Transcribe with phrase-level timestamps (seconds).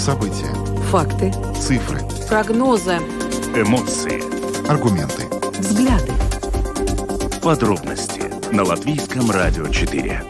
[0.00, 0.48] События.
[0.84, 1.30] Факты.
[1.54, 2.00] Цифры.
[2.26, 2.96] Прогнозы.
[3.54, 4.22] Эмоции.
[4.66, 5.26] Аргументы.
[5.58, 6.12] Взгляды.
[7.42, 10.22] Подробности на Латвийском радио 4.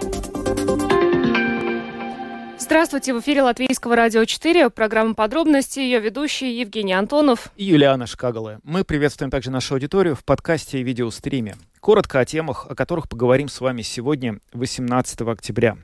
[2.59, 8.59] Здравствуйте, в эфире Латвийского радио 4, программа «Подробности», ее ведущий Евгений Антонов и Юлиана Шкагала.
[8.65, 11.55] Мы приветствуем также нашу аудиторию в подкасте и видеостриме.
[11.79, 15.77] Коротко о темах, о которых поговорим с вами сегодня, 18 октября.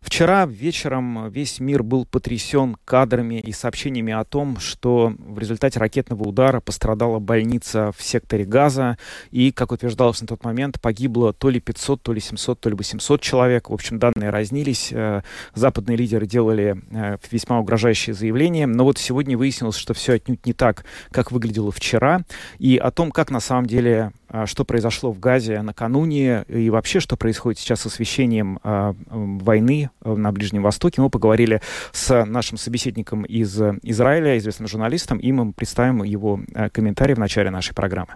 [0.00, 6.22] Вчера вечером весь мир был потрясен кадрами и сообщениями о том, что в результате ракетного
[6.24, 8.96] удара пострадала больница в секторе Газа,
[9.30, 12.74] и, как утверждалось на тот момент, погибло то ли 500, то ли 700, то ли
[12.74, 13.68] 800 человек.
[13.68, 14.88] В общем, данные разнились.
[14.90, 15.20] Э,
[15.54, 20.54] западные лидеры делали э, весьма угрожающие заявления, но вот сегодня выяснилось, что все отнюдь не
[20.54, 22.22] так, как выглядело вчера,
[22.58, 24.12] и о том, как на самом деле
[24.46, 30.32] что произошло в Газе накануне и вообще, что происходит сейчас с освещением э, войны на
[30.32, 31.00] Ближнем Востоке.
[31.00, 31.60] Мы поговорили
[31.92, 37.50] с нашим собеседником из Израиля, известным журналистом, и мы представим его э, комментарий в начале
[37.50, 38.14] нашей программы.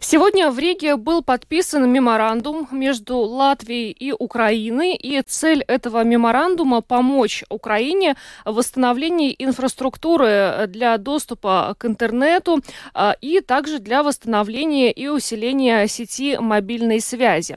[0.00, 7.44] Сегодня в Риге был подписан меморандум между Латвией и Украиной, и цель этого меморандума– помочь
[7.48, 12.60] Украине в восстановлении инфраструктуры для доступа к интернету
[12.94, 17.56] э, и также для восстановления и усиления управления сети мобильной связи.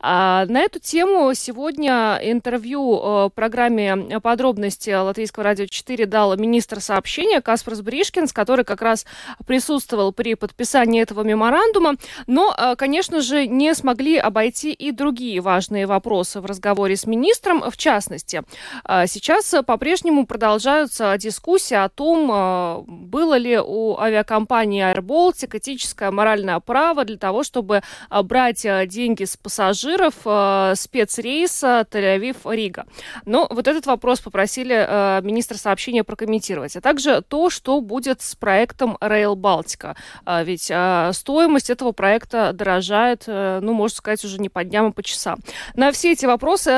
[0.00, 6.80] А, на эту тему сегодня интервью э, в программе «Подробности» Латвийского радио 4 дал министр
[6.80, 9.06] сообщения Каспар Бришкинс, который как раз
[9.46, 11.94] присутствовал при подписании этого меморандума.
[12.26, 17.70] Но, э, конечно же, не смогли обойти и другие важные вопросы в разговоре с министром.
[17.70, 18.42] В частности,
[18.86, 26.60] э, сейчас по-прежнему продолжаются дискуссии о том, было ли у авиакомпании Air Baltic этическое моральное
[26.60, 32.86] право для того, того, чтобы а, брать а, деньги с пассажиров а, спецрейса Тель-Авив-Рига.
[33.24, 34.74] Но вот этот вопрос попросили
[35.22, 36.76] министра сообщения прокомментировать.
[36.76, 39.94] А также то, что будет с проектом Rail Балтика.
[40.26, 45.02] Ведь стоимость этого проекта дорожает, э, ну, можно сказать, уже не по дням, а по
[45.02, 45.38] часам.
[45.74, 46.70] На все эти вопросы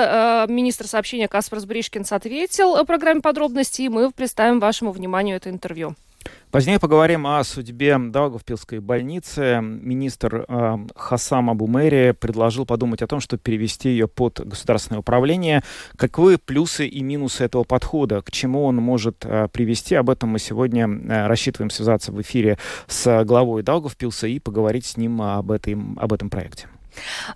[0.49, 5.95] министр сообщения Каспар Бришкинс ответил в программе подробностей, и мы представим вашему вниманию это интервью.
[6.53, 9.61] Позднее поговорим о судьбе Даугавпилской больницы.
[9.63, 15.63] Министр э, Хасам Абумери предложил подумать о том, чтобы перевести ее под государственное управление.
[15.97, 18.21] Каковы плюсы и минусы этого подхода?
[18.21, 19.95] К чему он может э, привести?
[19.95, 24.99] Об этом мы сегодня э, рассчитываем связаться в эфире с главой Даугавпилса и поговорить с
[24.99, 26.69] ним об, этой, об этом проекте.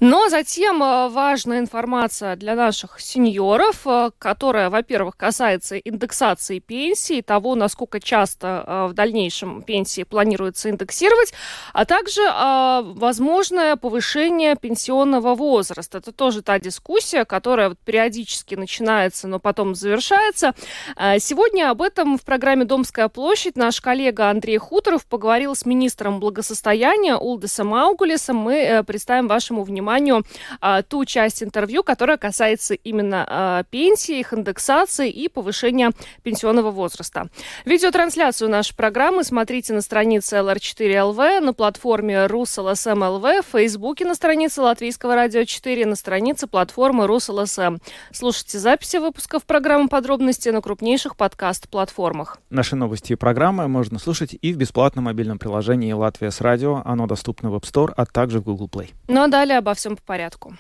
[0.01, 7.55] Но затем э, важная информация для наших сеньоров, э, которая, во-первых, касается индексации пенсии, того,
[7.55, 11.33] насколько часто э, в дальнейшем пенсии планируется индексировать,
[11.73, 12.21] а также
[12.97, 15.99] возможное повышение пенсионного возраста.
[15.99, 20.55] Это тоже та дискуссия, которая периодически начинается, но потом завершается.
[21.19, 27.17] Сегодня об этом в программе «Домская площадь» наш коллега Андрей Хуторов поговорил с министром благосостояния
[27.17, 28.37] Улдесом Аугулисом.
[28.37, 30.25] Мы представим ваш вашему вниманию
[30.61, 35.93] а, ту часть интервью, которая касается именно а, пенсии, их индексации и повышения
[36.25, 37.29] пенсионного возраста.
[37.65, 45.15] Видеотрансляцию нашей программы смотрите на странице LR4LV, на платформе RusLSM.LV, в Фейсбуке на странице Латвийского
[45.15, 47.79] радио 4, на странице платформы RusLSM.
[48.13, 52.39] Слушайте записи выпусков программы «Подробности» на крупнейших подкаст-платформах.
[52.51, 56.83] Наши новости и программы можно слушать и в бесплатном мобильном приложении «Латвия с радио».
[56.85, 58.91] Оно доступно в App Store, а также в Google Play.
[59.07, 60.57] Ну а далее обо всем по порядку.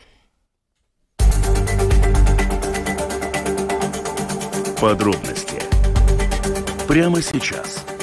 [4.78, 5.62] Подробности
[6.86, 7.95] прямо сейчас.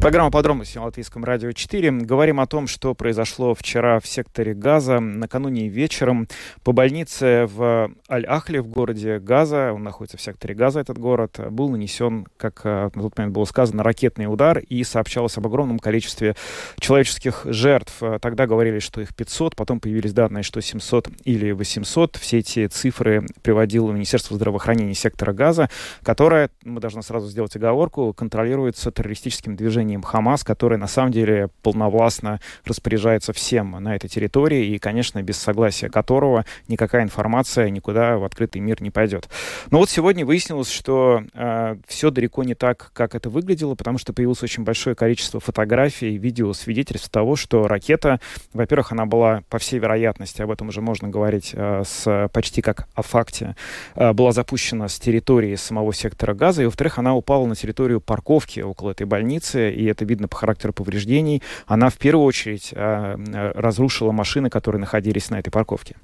[0.00, 1.90] Программа «Подробности» на Латвийском радио 4.
[1.90, 4.98] Говорим о том, что произошло вчера в секторе Газа.
[4.98, 6.26] Накануне вечером
[6.64, 11.68] по больнице в Аль-Ахле, в городе Газа, он находится в секторе Газа, этот город, был
[11.68, 16.34] нанесен, как э, на тот момент было сказано, ракетный удар и сообщалось об огромном количестве
[16.78, 18.02] человеческих жертв.
[18.22, 22.16] Тогда говорили, что их 500, потом появились данные, что 700 или 800.
[22.16, 25.68] Все эти цифры приводило Министерство здравоохранения сектора Газа,
[26.02, 31.48] которое, мы должны сразу сделать оговорку, контролируется террористическим движением движением Хамас, которое на самом деле
[31.62, 38.24] полновластно распоряжается всем на этой территории и, конечно, без согласия которого никакая информация никуда в
[38.24, 39.28] открытый мир не пойдет.
[39.70, 44.12] Но вот сегодня выяснилось, что э, все далеко не так, как это выглядело, потому что
[44.12, 48.20] появилось очень большое количество фотографий, видео, свидетельств того, что ракета,
[48.52, 52.88] во-первых, она была, по всей вероятности, об этом уже можно говорить э, с, почти как
[52.94, 53.56] о факте,
[53.96, 58.60] э, была запущена с территории самого сектора газа, и, во-вторых, она упала на территорию парковки
[58.60, 64.50] около этой больницы, и это видно по характеру повреждений, она в первую очередь разрушила машины,
[64.50, 65.96] которые находились на этой парковке.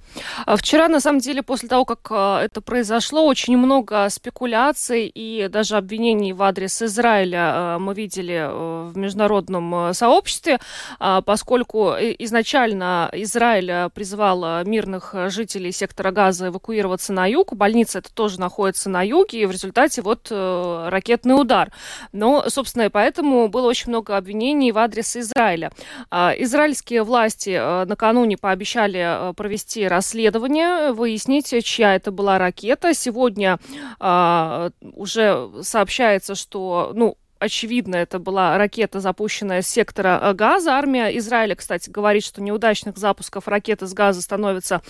[0.46, 5.76] А вчера, на самом деле, после того, как это произошло, очень много спекуляций и даже
[5.76, 10.58] обвинений в адрес Израиля мы видели в международном сообществе,
[10.98, 18.88] поскольку изначально Израиль призывал мирных жителей сектора Газа эвакуироваться на юг, больница это тоже находится
[18.88, 21.70] на юге, и в результате вот э, ракетный удар.
[22.12, 25.70] Но, собственно, и поэтому было очень много обвинений в адрес Израиля.
[26.10, 32.94] А, израильские власти э, накануне пообещали э, провести расследование, выяснить, чья это была ракета.
[32.94, 33.58] Сегодня
[33.98, 40.72] а, уже сообщается, что, ну, очевидно, это была ракета, запущенная с сектора э, газа.
[40.72, 44.82] Армия Израиля, кстати, говорит, что неудачных запусков ракет из газа становится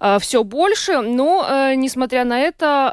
[0.00, 1.00] э, все больше.
[1.00, 2.92] Но, э, несмотря на это,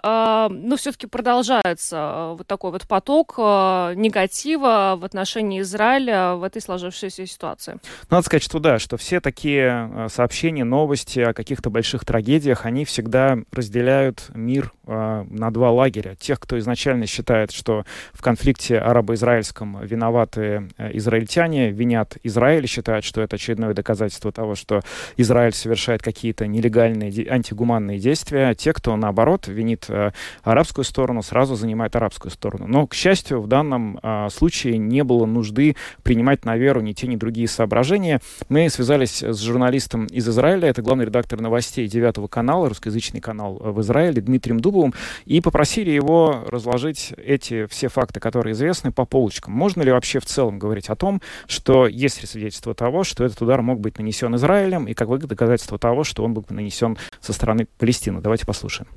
[0.49, 6.43] э, ну, все-таки продолжается э, вот такой вот поток э, негатива в отношении Израиля в
[6.43, 7.77] этой сложившейся ситуации.
[8.09, 12.85] Надо сказать, что да, что все такие э, сообщения, новости о каких-то больших трагедиях, они
[12.85, 16.15] всегда разделяют мир э, на два лагеря.
[16.15, 23.21] Тех, кто изначально считает, что в конфликте арабо-израильском виноваты э, израильтяне, винят Израиль, считают, что
[23.21, 24.81] это очередное доказательство того, что
[25.17, 28.55] Израиль совершает какие-то нелегальные антигуманные действия.
[28.55, 30.11] Те, кто, наоборот, винит э,
[30.43, 32.67] арабскую сторону, сразу занимает арабскую сторону.
[32.67, 37.07] Но, к счастью, в данном э, случае не было нужды принимать на веру ни те,
[37.07, 38.19] ни другие соображения.
[38.49, 43.81] Мы связались с журналистом из Израиля, это главный редактор новостей девятого канала, русскоязычный канал в
[43.81, 44.93] Израиле, Дмитрием Дубовым,
[45.25, 49.53] и попросили его разложить эти все факты, которые известны, разбросаны по полочкам.
[49.53, 53.61] Можно ли вообще в целом говорить о том, что есть свидетельство того, что этот удар
[53.61, 57.67] мог быть нанесен Израилем, и как вы доказательство того, что он был нанесен со стороны
[57.77, 58.21] Палестины?
[58.21, 58.89] Давайте послушаем.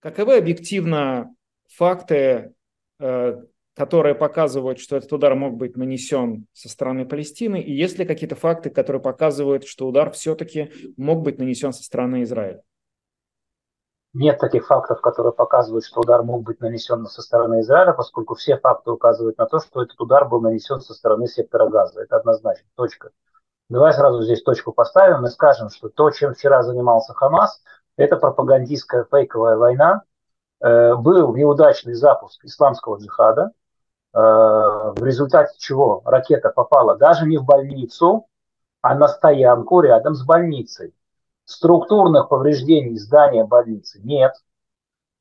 [0.00, 1.34] Каковы объективно
[1.68, 2.52] факты,
[3.00, 3.42] э,
[3.74, 8.36] которые показывают, что этот удар мог быть нанесен со стороны Палестины, и есть ли какие-то
[8.36, 12.62] факты, которые показывают, что удар все-таки мог быть нанесен со стороны Израиля?
[14.18, 18.56] Нет таких фактов, которые показывают, что удар мог быть нанесен со стороны Израиля, поскольку все
[18.56, 22.00] факты указывают на то, что этот удар был нанесен со стороны сектора Газа.
[22.00, 22.66] Это однозначно.
[22.76, 23.10] Точка.
[23.68, 27.62] Давай сразу здесь точку поставим и скажем, что то, чем вчера занимался Хамас,
[27.98, 30.00] это пропагандистская фейковая война.
[30.62, 33.50] Э, был неудачный запуск исламского джихада,
[34.14, 38.24] э, в результате чего ракета попала даже не в больницу,
[38.80, 40.94] а на стоянку рядом с больницей.
[41.46, 44.34] Структурных повреждений здания больницы нет.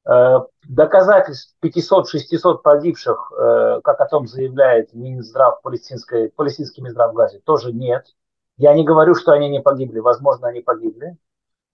[0.08, 7.72] Э, доказательств 500-600 погибших, э, как о том заявляет Минздрав, палестинской, палестинский Минздрав Газе, тоже
[7.72, 8.08] нет.
[8.58, 11.16] Я не говорю, что они не погибли, возможно, они погибли.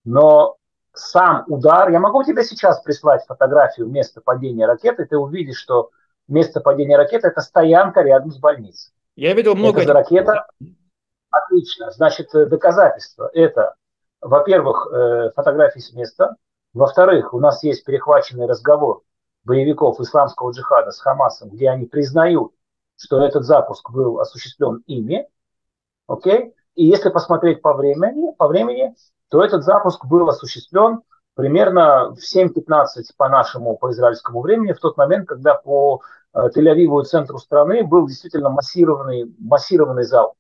[0.03, 0.57] Но
[0.91, 5.91] сам удар, я могу тебе сейчас прислать фотографию места падения ракеты, ты увидишь, что
[6.27, 8.91] место падения ракеты это стоянка рядом с больницей.
[9.15, 9.81] Я видел много...
[9.81, 10.45] Это ракета.
[11.29, 11.91] Отлично.
[11.91, 13.29] Значит, доказательства.
[13.33, 13.75] Это
[14.21, 16.35] во-первых, э, фотографии с места.
[16.73, 19.01] Во-вторых, у нас есть перехваченный разговор
[19.43, 22.53] боевиков исламского джихада с Хамасом, где они признают,
[22.95, 25.27] что этот запуск был осуществлен ими.
[26.07, 26.53] Окей?
[26.75, 28.95] И если посмотреть по времени, по времени,
[29.29, 31.01] то этот запуск был осуществлен
[31.35, 32.85] примерно в 7.15
[33.17, 36.01] по нашему, по израильскому времени, в тот момент, когда по
[36.33, 40.35] э, Тель-Авиву центру страны был действительно массированный, массированный залп.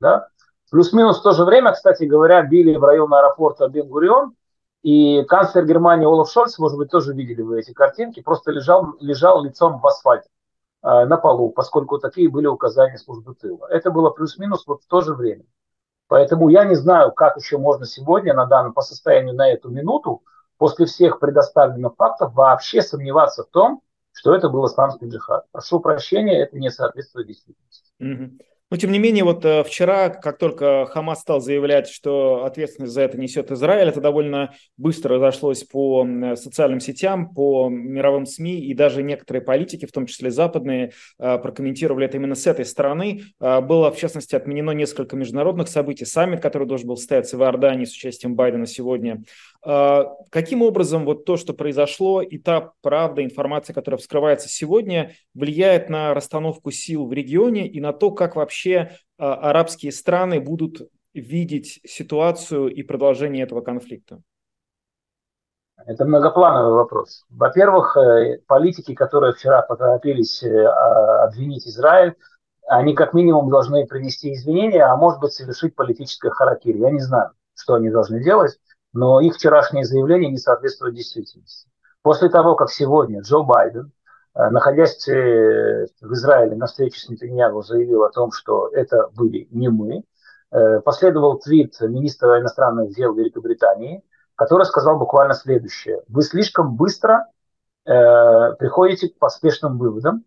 [0.00, 0.28] Да?
[0.74, 4.34] Плюс-минус в то же время, кстати говоря, били в район аэропорта Бен-Гурион,
[4.82, 9.44] и канцлер Германии Олаф Шольц, может быть, тоже видели вы эти картинки, просто лежал, лежал
[9.44, 10.28] лицом в асфальте
[10.82, 13.68] э, на полу, поскольку такие были указания службы тыла.
[13.70, 15.44] Это было плюс-минус вот в то же время.
[16.08, 20.24] Поэтому я не знаю, как еще можно сегодня на данном по состоянию на эту минуту,
[20.58, 25.46] после всех предоставленных фактов, вообще сомневаться в том, что это был исламский джихад.
[25.52, 27.92] Прошу прощения, это не соответствует действительности.
[28.02, 28.44] Mm-hmm.
[28.74, 33.02] Но, тем не менее, вот э, вчера, как только Хамас стал заявлять, что ответственность за
[33.02, 39.04] это несет Израиль, это довольно быстро разошлось по социальным сетям, по мировым СМИ, и даже
[39.04, 43.22] некоторые политики, в том числе западные, э, прокомментировали это именно с этой стороны.
[43.38, 46.04] Э, было, в частности, отменено несколько международных событий.
[46.04, 49.22] Саммит, который должен был состояться в Иордании с участием Байдена сегодня,
[49.64, 56.12] каким образом вот то, что произошло, и та правда, информация, которая вскрывается сегодня, влияет на
[56.12, 62.68] расстановку сил в регионе и на то, как вообще а, арабские страны будут видеть ситуацию
[62.68, 64.20] и продолжение этого конфликта?
[65.86, 67.24] Это многоплановый вопрос.
[67.30, 72.14] Во-первых, э, политики, которые вчера поторопились э, а, обвинить Израиль,
[72.66, 76.78] они как минимум должны принести извинения, а может быть совершить политическое харакири.
[76.78, 78.58] Я не знаю, что они должны делать
[78.94, 81.68] но их вчерашнее заявление не соответствует действительности.
[82.00, 83.92] После того, как сегодня Джо Байден
[84.34, 90.02] находясь в Израиле на встрече с Нетаньяху, заявил о том, что это были не мы.
[90.84, 94.02] Последовал твит министра иностранных дел Великобритании,
[94.34, 96.02] который сказал буквально следующее.
[96.08, 97.28] Вы слишком быстро
[97.84, 100.24] приходите к поспешным выводам,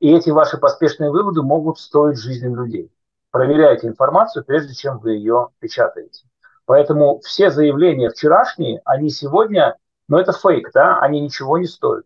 [0.00, 2.92] и эти ваши поспешные выводы могут стоить жизни людей.
[3.30, 6.27] Проверяйте информацию, прежде чем вы ее печатаете.
[6.68, 12.04] Поэтому все заявления вчерашние, они сегодня, ну это фейк, да, они ничего не стоят.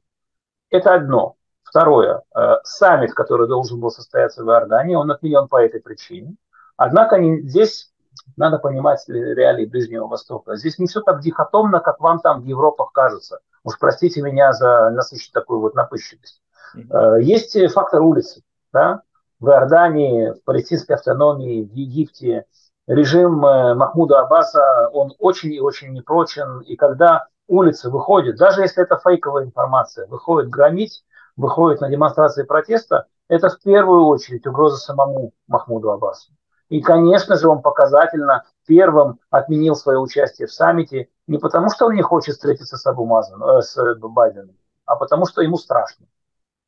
[0.71, 1.35] Это одно.
[1.65, 2.23] Второе.
[2.33, 6.37] Э, саммит, который должен был состояться в Иордании, он отменен по этой причине.
[6.77, 7.91] Однако не, здесь
[8.37, 10.55] надо понимать реалии Ближнего Востока.
[10.55, 13.41] Здесь не все так дихотомно, как вам там в Европах кажется.
[13.65, 16.41] Уж простите меня за насыщенную такую вот напыщенность.
[16.89, 18.45] Э, есть фактор улицы.
[18.73, 19.03] Да?
[19.41, 22.47] В Иордании, в палестинской автономии, в Египте
[22.87, 26.61] режим э, Махмуда Аббаса, он очень и очень непрочен.
[26.61, 31.05] И когда улицы выходят, даже если это фейковая информация, выходит громить,
[31.37, 36.33] выходит на демонстрации протеста, это в первую очередь угроза самому Махмуду Аббасу.
[36.69, 41.95] И, конечно же, он показательно первым отменил свое участие в саммите не потому, что он
[41.95, 46.07] не хочет встретиться с Абу Мазан, э, с Байденом, а потому, что ему страшно.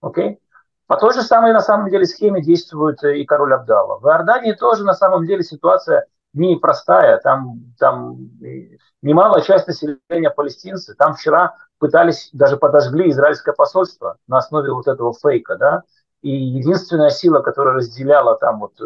[0.00, 0.40] Окей?
[0.87, 3.99] По той же самой, на самом деле, схеме действует э, и король Абдалла.
[3.99, 7.18] В Иордании тоже, на самом деле, ситуация непростая.
[7.20, 8.16] Там, там
[9.01, 10.94] немалая часть населения палестинцы.
[10.94, 15.83] Там вчера пытались, даже подожгли израильское посольство на основе вот этого фейка, да.
[16.20, 18.85] И единственная сила, которая разделяла там вот э,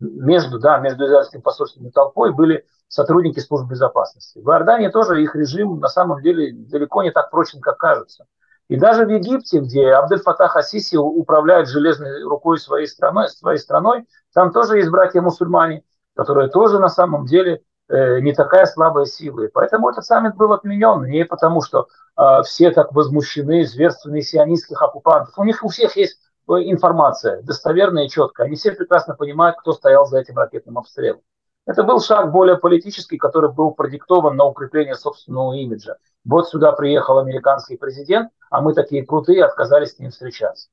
[0.00, 4.38] между, да, между израильским посольством и толпой, были сотрудники служб безопасности.
[4.38, 8.26] В Иордании тоже их режим на самом деле далеко не так прочен, как кажется.
[8.72, 14.06] И даже в Египте, где Абдель Фатах Асиси управляет железной рукой своей страной, своей страной,
[14.32, 15.84] там тоже есть братья-мусульмане,
[16.16, 19.40] которые тоже на самом деле э, не такая слабая сила.
[19.40, 24.80] И поэтому этот саммит был отменен не потому, что э, все так возмущены зверствами сионистских
[24.80, 25.38] оккупантов.
[25.38, 28.46] У них у всех есть э, информация достоверная и четкая.
[28.46, 31.20] Они все прекрасно понимают, кто стоял за этим ракетным обстрелом.
[31.66, 35.98] Это был шаг более политический, который был продиктован на укрепление собственного имиджа.
[36.24, 40.68] Вот сюда приехал американский президент, а мы такие крутые, отказались с ним встречаться.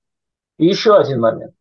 [0.57, 1.53] И еще один момент.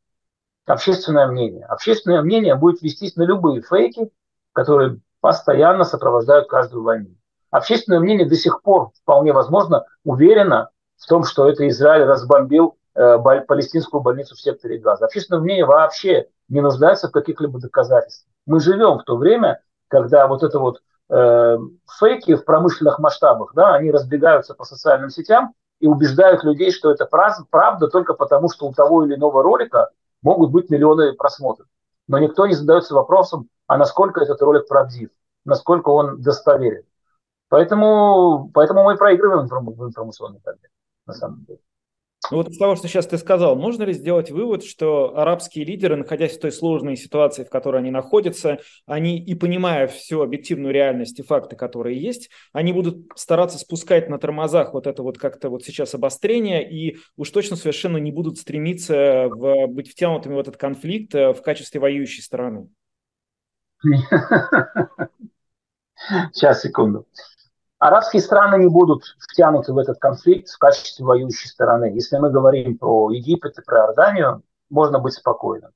[0.67, 1.65] Общественное мнение.
[1.65, 4.11] Общественное мнение будет вестись на любые фейки,
[4.53, 7.11] которые постоянно сопровождают каждую войну.
[7.53, 13.19] Общественное мнение до сих пор вполне возможно уверено в том, что это Израиль разбомбил э,
[13.47, 15.05] палестинскую больницу в секторе Газа.
[15.05, 18.29] Общественное мнение вообще не нуждается в каких-либо доказательствах.
[18.45, 21.59] Мы живем в то время, когда вот это вот э,
[22.01, 27.07] фейки в промышленных масштабах, да, они разбегаются по социальным сетям и убеждают людей, что это
[27.07, 29.91] правда только потому, что у того или иного ролика
[30.23, 31.67] могут быть миллионы просмотров.
[32.09, 35.11] Но никто не задается вопросом, а насколько этот ролик правдив,
[35.45, 36.85] насколько он достоверен.
[37.49, 40.69] Поэтому, поэтому мы проигрываем в информационной борьбе,
[41.07, 41.61] на самом деле.
[42.31, 45.97] Ну вот из того, что сейчас ты сказал, можно ли сделать вывод, что арабские лидеры,
[45.97, 51.19] находясь в той сложной ситуации, в которой они находятся, они и понимая всю объективную реальность
[51.19, 55.65] и факты, которые есть, они будут стараться спускать на тормозах вот это вот как-то вот
[55.65, 61.15] сейчас обострение и уж точно совершенно не будут стремиться в, быть втянутыми в этот конфликт
[61.15, 62.69] э, в качестве воюющей стороны?
[66.33, 67.07] Сейчас, секунду.
[67.79, 71.87] Арабские страны не будут втянуты в этот конфликт в качестве воюющей стороны.
[71.95, 75.71] Если мы говорим про Египет и про Иорданию, можно быть спокойным.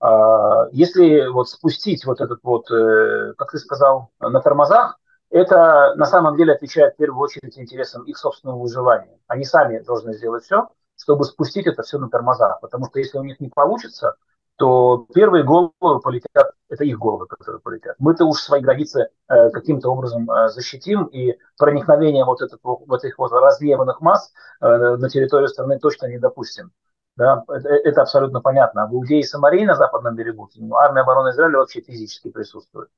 [0.00, 4.98] А, если вот спустить вот этот вот, э, как ты сказал, на тормозах,
[5.30, 9.18] это на самом деле отвечает в первую очередь интересам их собственного выживания.
[9.28, 12.60] Они сами должны сделать все, чтобы спустить это все на тормозах.
[12.60, 14.16] Потому что если у них не получится,
[14.56, 17.96] то первые головы полетят, это их головы, которые полетят.
[17.98, 23.18] Мы-то уж свои границы э, каким-то образом э, защитим, и проникновение вот, этот, вот этих
[23.18, 26.72] вот разъеванных масс э, на территорию страны точно не допустим.
[27.16, 28.82] Да, это, это абсолютно понятно.
[28.82, 32.88] А в Иудее и Самарии на западном берегу армия обороны Израиля вообще физически присутствует.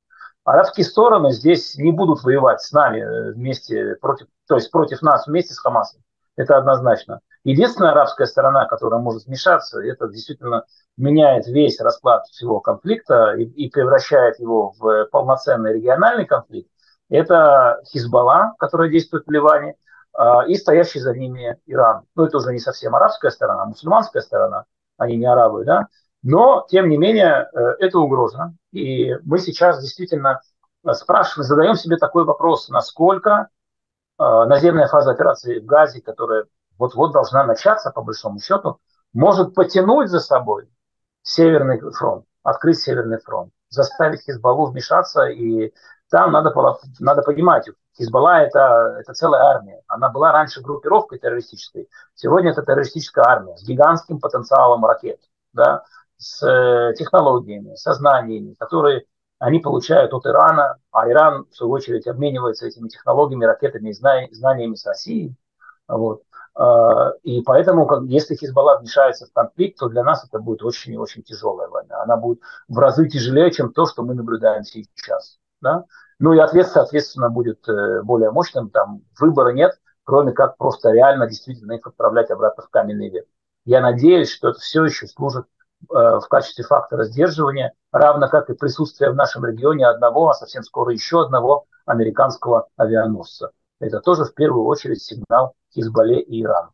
[0.43, 5.27] Арабские стороны здесь не будут воевать с нами э, вместе, против, то есть против нас
[5.27, 6.01] вместе с Хамасом.
[6.35, 7.19] Это однозначно.
[7.47, 10.65] Единственная арабская сторона, которая может вмешаться, это действительно
[10.97, 16.69] меняет весь расклад всего конфликта и, и превращает его в полноценный региональный конфликт,
[17.09, 19.75] это Хизбалла, которая действует в Ливане,
[20.11, 22.03] а, и стоящий за ними Иран.
[22.15, 24.65] Ну, это уже не совсем арабская сторона, а мусульманская сторона,
[24.97, 25.87] они не арабы, да,
[26.23, 28.55] но, тем не менее, э, это угроза.
[28.73, 30.41] И мы сейчас действительно
[30.91, 33.47] спрашиваем, задаем себе такой вопрос, насколько
[34.19, 36.43] э, наземная фаза операции в Газе, которая
[36.77, 38.79] вот-вот должна начаться, по большому счету,
[39.13, 40.69] может потянуть за собой
[41.23, 45.73] Северный фронт, открыть Северный фронт, заставить Хизбаллу вмешаться, и
[46.09, 46.53] там надо,
[46.99, 49.81] надо понимать, Хизбалла это, это целая армия.
[49.87, 55.19] Она была раньше группировкой террористической, сегодня это террористическая армия с гигантским потенциалом ракет,
[55.53, 55.83] да,
[56.17, 59.05] с э, технологиями, со знаниями, которые
[59.39, 64.75] они получают от Ирана, а Иран, в свою очередь, обменивается этими технологиями, ракетами и знаниями
[64.75, 65.35] с Россией.
[65.87, 66.23] Вот.
[66.57, 70.97] А, и поэтому, если Хизбалла вмешается в конфликт, то для нас это будет очень и
[70.97, 72.01] очень тяжелая война.
[72.01, 75.37] Она будет в разы тяжелее, чем то, что мы наблюдаем сейчас.
[75.61, 75.85] Да?
[76.17, 78.71] Ну и ответ, соответственно, будет э, более мощным.
[78.71, 83.25] Там выбора нет, кроме как просто реально действительно их отправлять обратно в каменный век.
[83.65, 88.55] Я надеюсь, что это все еще служит э, в качестве фактора сдерживания, равно как и
[88.55, 93.51] присутствие в нашем регионе одного, а совсем скоро еще одного американского авианосца.
[93.79, 96.71] Это тоже в первую очередь сигнал Хизбалле и Ирану.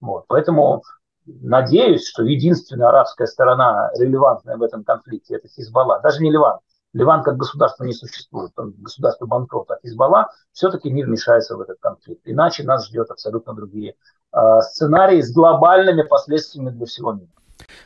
[0.00, 0.24] Вот.
[0.28, 0.82] Поэтому
[1.26, 6.00] надеюсь, что единственная арабская сторона релевантная в этом конфликте– это Хизбалла.
[6.00, 6.58] Даже не Ливан.
[6.92, 11.78] Ливан как государство не существует, он государство банкрот, а Хизбалла все-таки не вмешается в этот
[11.78, 12.22] конфликт.
[12.24, 13.94] Иначе нас ждет абсолютно другие
[14.32, 17.30] э, сценарии с глобальными последствиями для всего мира.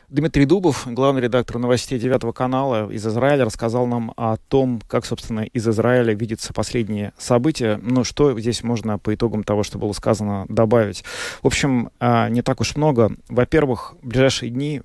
[0.09, 5.41] Дмитрий Дубов, главный редактор новостей Девятого канала из Израиля, рассказал нам о том, как, собственно,
[5.41, 7.79] из Израиля видятся последние события.
[7.81, 11.03] Ну, что здесь можно по итогам того, что было сказано, добавить?
[11.41, 13.11] В общем, а, не так уж много.
[13.29, 14.81] Во-первых, в ближайшие дни,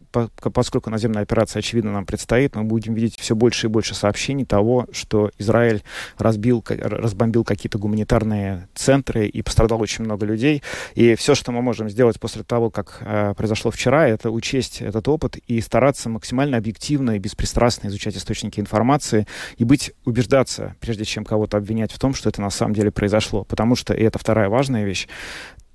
[0.53, 4.87] поскольку наземная операция, очевидно, нам предстоит, мы будем видеть все больше и больше сообщений того,
[4.93, 5.83] что Израиль
[6.19, 10.63] разбил, разбомбил какие-то гуманитарные центры и пострадало очень много людей.
[10.95, 15.09] И все, что мы можем сделать после того, как а, произошло вчера, это учесть этот
[15.09, 21.25] опыт и стараться максимально объективно и беспристрастно изучать источники информации и быть, убеждаться, прежде чем
[21.25, 23.45] кого-то обвинять в том, что это на самом деле произошло.
[23.45, 25.09] Потому что, и это вторая важная вещь,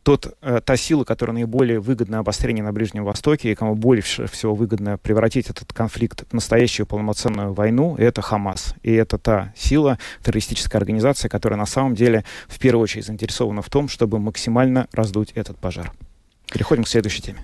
[0.04, 4.54] тот, э, та сила, которая наиболее выгодна обострение на Ближнем Востоке и кому больше всего
[4.54, 8.76] выгодно превратить этот конфликт в настоящую полноценную войну, это Хамас.
[8.84, 13.70] И это та сила, террористическая организация, которая на самом деле в первую очередь заинтересована в
[13.72, 15.92] том, чтобы максимально раздуть этот пожар.
[16.54, 17.44] Переходим к следующей теме.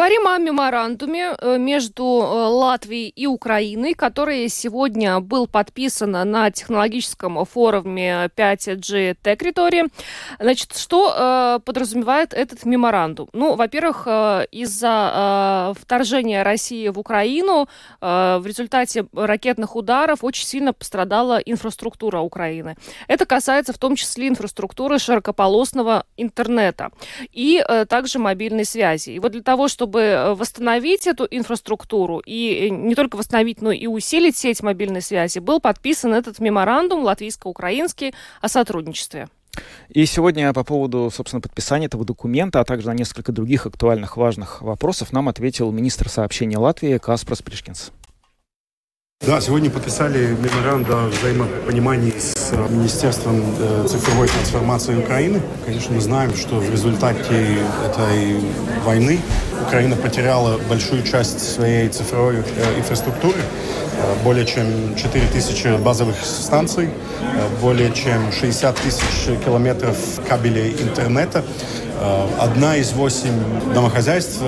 [0.00, 7.44] Поговорим о меморандуме э, между э, Латвией и Украиной, который сегодня был подписан на технологическом
[7.44, 9.92] форуме 5G Territory.
[10.38, 13.28] Значит, что э, подразумевает этот меморандум?
[13.34, 14.06] Ну, во-первых,
[14.50, 17.68] из-за вторжения России в Украину
[18.00, 22.76] в результате ракетных ударов очень сильно пострадала инфраструктура Украины.
[23.06, 26.88] Это касается в том числе инфраструктуры широкополосного интернета
[27.32, 29.10] и также мобильной связи.
[29.10, 33.60] И вот для того, чтобы чтобы э, восстановить эту инфраструктуру и э, не только восстановить,
[33.60, 39.28] но и усилить сеть мобильной связи, был подписан этот меморандум латвийско-украинский о сотрудничестве.
[39.88, 44.62] И сегодня по поводу, собственно, подписания этого документа, а также на несколько других актуальных важных
[44.62, 47.90] вопросов нам ответил министр сообщения Латвии Каспрас Пришкинс.
[49.26, 55.42] Да, сегодня подписали меморандум о взаимопонимании с э, Министерством э, цифровой трансформации Украины.
[55.66, 58.40] Конечно, мы знаем, что в результате этой
[58.82, 59.20] войны
[59.68, 63.36] Украина потеряла большую часть своей цифровой э, инфраструктуры.
[64.24, 66.88] Более чем 4 тысячи базовых станций,
[67.60, 71.44] более чем 60 тысяч километров кабелей интернета.
[72.38, 73.34] Одна из восемь
[73.74, 74.38] домохозяйств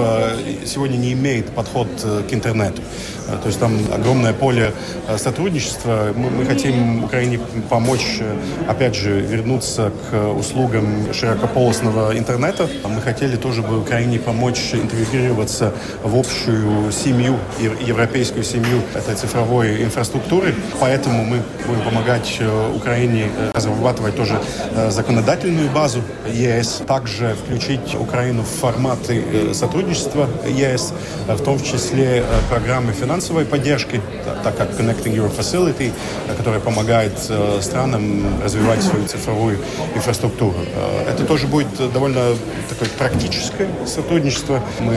[0.65, 2.81] сегодня не имеет подход к интернету.
[3.29, 4.73] Э, то есть там огромное поле
[5.09, 6.13] э, сотрудничества.
[6.17, 8.37] Мы, мы хотим Украине помочь, э,
[8.69, 12.69] опять же, вернуться к услугам широкополосного интернета.
[12.85, 17.37] Мы хотели тоже бы Украине помочь интегрироваться в общую семью,
[17.81, 20.55] европейскую семью этой цифровой инфраструктуры.
[20.81, 22.41] Поэтому мы будем помогать
[22.75, 24.41] Украине разрабатывать тоже
[24.89, 30.93] законодательную базу ЕС, также включить Украину в форматы сотрудничества ЕС,
[31.27, 34.01] в том числе программы финансового финансовой поддержки,
[34.43, 35.93] так как Connecting Europe Facility,
[36.29, 39.59] э, которая помогает э, странам развивать свою цифровую
[39.95, 40.57] инфраструктуру.
[40.75, 42.35] Э, это тоже будет довольно
[42.71, 44.63] такое практическое сотрудничество.
[44.81, 44.97] Мы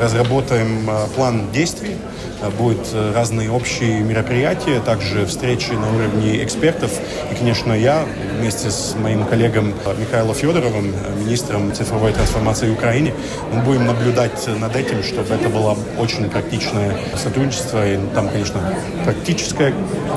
[0.00, 1.96] разработаем план действий,
[2.58, 6.90] будут разные общие мероприятия, также встречи на уровне экспертов.
[7.32, 8.04] И, конечно, я
[8.38, 13.14] вместе с моим коллегом Михаилом Федоровым, министром цифровой трансформации Украины,
[13.52, 17.86] мы будем наблюдать над этим, чтобы это было очень практичное сотрудничество.
[17.86, 18.60] И там, конечно,
[19.04, 19.72] практическая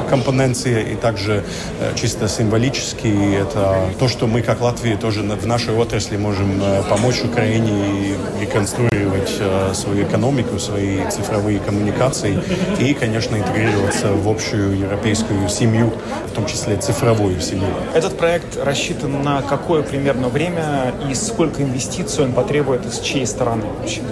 [0.09, 1.43] компоненция и также
[1.79, 6.83] э, чисто символически это то, что мы как Латвия тоже в нашей отрасли можем э,
[6.89, 12.41] помочь Украине реконструировать э, свою экономику, свои цифровые коммуникации интеграции
[12.79, 15.93] и, конечно, интегрироваться в общую европейскую семью,
[16.27, 17.67] в том числе цифровую семью.
[17.93, 23.25] Этот проект рассчитан на какое примерно время и сколько инвестиций он потребует и с чьей
[23.25, 23.63] стороны?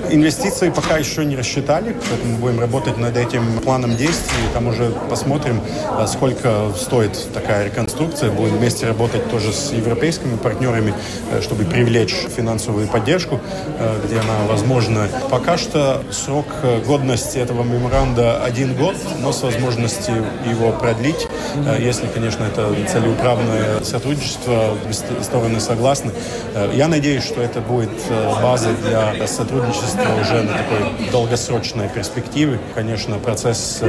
[0.09, 4.43] Инвестиции пока еще не рассчитали, поэтому будем работать над этим планом действий.
[4.53, 8.31] Там уже посмотрим, а, сколько стоит такая реконструкция.
[8.31, 10.93] Будем вместе работать тоже с европейскими партнерами,
[11.31, 13.39] э, чтобы привлечь финансовую поддержку,
[13.79, 15.07] э, где она возможна.
[15.29, 21.27] Пока что срок э, годности этого меморанда один год, но с возможностью его продлить,
[21.79, 24.75] если, конечно, это целеуправное сотрудничество,
[25.23, 26.11] стороны согласны.
[26.73, 27.89] Я надеюсь, что это будет
[28.41, 32.59] базой для сотрудничества уже на такой долгосрочной перспективе.
[32.75, 33.81] Конечно, процесс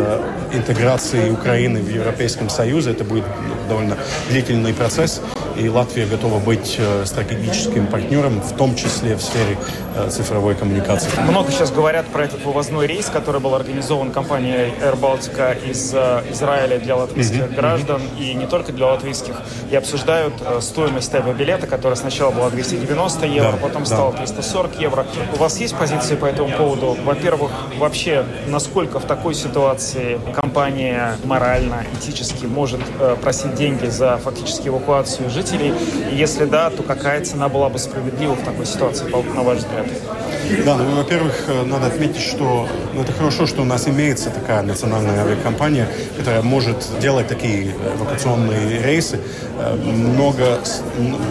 [0.52, 3.24] интеграции Украины в Европейском Союзе, это будет
[3.68, 3.96] довольно
[4.30, 5.20] длительный процесс
[5.59, 9.59] и Латвия готова быть э, стратегическим партнером, в том числе в сфере
[9.97, 11.11] э, цифровой коммуникации.
[11.29, 16.23] Много сейчас говорят про этот вывозной рейс, который был организован компанией Air Baltica из э,
[16.31, 17.55] Израиля для латвийских mm-hmm.
[17.57, 19.35] граждан и не только для латвийских.
[19.71, 23.87] И обсуждают стоимость авиабилета, которая сначала была 290 евро, да, потом да.
[23.87, 25.07] стала 340 евро.
[25.35, 26.97] У вас есть позиции по этому поводу?
[27.05, 32.81] Во-первых, вообще, насколько в такой ситуации компания морально, этически может
[33.23, 35.47] просить деньги за фактически эвакуацию жителей?
[35.48, 35.74] Жителей?
[36.11, 39.87] И если да, то какая цена была бы справедлива в такой ситуации, на ваш взгляд?
[40.64, 44.62] Да, ну, во-первых, э, надо отметить, что ну, это хорошо, что у нас имеется такая
[44.62, 49.20] национальная авиакомпания, которая может делать такие эвакуационные рейсы.
[49.58, 50.61] Э, много,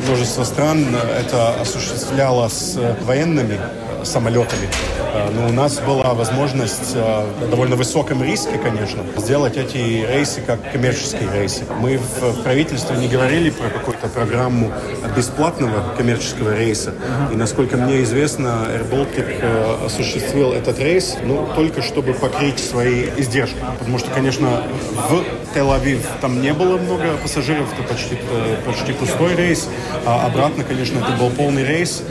[0.06, 0.86] множество стран
[1.20, 3.60] это осуществляло с военными
[4.08, 4.68] самолетами.
[5.14, 10.42] Э, но у нас была возможность э, в довольно высоком риске, конечно, сделать эти рейсы
[10.42, 11.64] как коммерческие рейсы.
[11.80, 14.72] Мы в правительстве не говорили про какую-то программу
[15.16, 16.94] бесплатного коммерческого рейса.
[17.32, 23.10] И насколько мне известно, Air Baltic э, осуществил этот рейс, ну, только чтобы покрыть свои
[23.18, 23.58] издержки.
[23.80, 24.64] Потому что, конечно,
[25.10, 25.24] в
[25.58, 28.16] Тель-Авив там не было много пассажиров, это почти,
[28.64, 29.68] почти пустой рейс.
[30.06, 32.04] А обратно, конечно, это был полный рейс.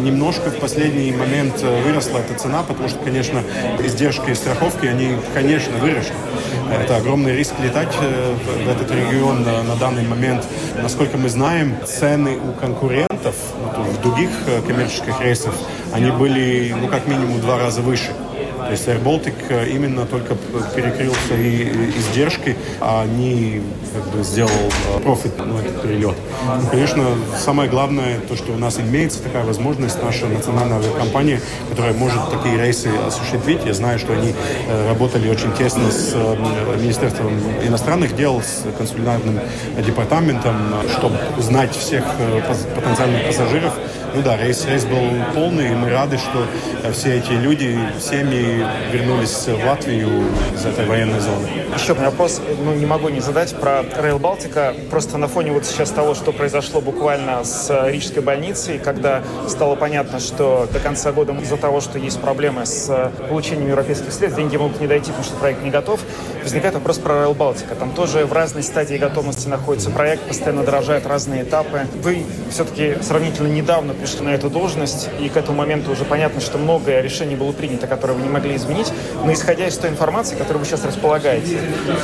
[0.00, 3.42] Немножко в последний момент выросла эта цена, потому что, конечно,
[3.78, 6.14] издержки и страховки, они, конечно, выросли.
[6.72, 10.44] Это огромный риск летать э, в этот регион на данный момент.
[10.82, 13.34] Насколько мы знаем, цены у конкурентов
[13.76, 15.52] в других э, коммерческих рейсах,
[15.92, 18.12] они были, ну, как минимум, в два раза выше.
[18.64, 20.34] То есть Air Baltic э, именно только
[20.74, 26.16] перекрыл свои издержки, а не как бы, сделал э, профит на этот перелет.
[26.62, 27.04] Ну, конечно,
[27.38, 32.56] самое главное, то, что у нас имеется такая возможность, наша национальная авиакомпания, которая может такие
[32.56, 33.64] рейсы осуществить.
[33.64, 34.34] Я знаю, что они
[34.68, 36.14] э, работали очень тесно с
[36.80, 39.40] Министерством иностранных дел, с консулярным
[39.84, 40.56] департаментом,
[40.98, 42.04] чтобы знать всех
[42.74, 43.74] потенциальных пассажиров,
[44.14, 45.00] ну да, рейс, рейс был
[45.34, 46.46] полный, и мы рады, что
[46.92, 48.53] все эти люди, семьи
[48.92, 51.48] вернулись в Латвию из этой военной зоны.
[51.74, 54.74] Еще вопрос, ну, не могу не задать про Rail Балтика.
[54.90, 60.20] Просто на фоне вот сейчас того, что произошло буквально с Рижской больницей, когда стало понятно,
[60.20, 64.80] что до конца года из-за того, что есть проблемы с получением европейских средств, деньги могут
[64.80, 66.00] не дойти, потому что проект не готов,
[66.42, 67.74] возникает вопрос про Rail Балтика.
[67.74, 71.86] Там тоже в разной стадии готовности находится проект, постоянно дорожают разные этапы.
[72.02, 76.58] Вы все-таки сравнительно недавно пришли на эту должность, и к этому моменту уже понятно, что
[76.58, 78.92] многое решение было принято, которое вы не могли изменить.
[79.24, 81.60] Но исходя из той информации, которой вы сейчас располагаете,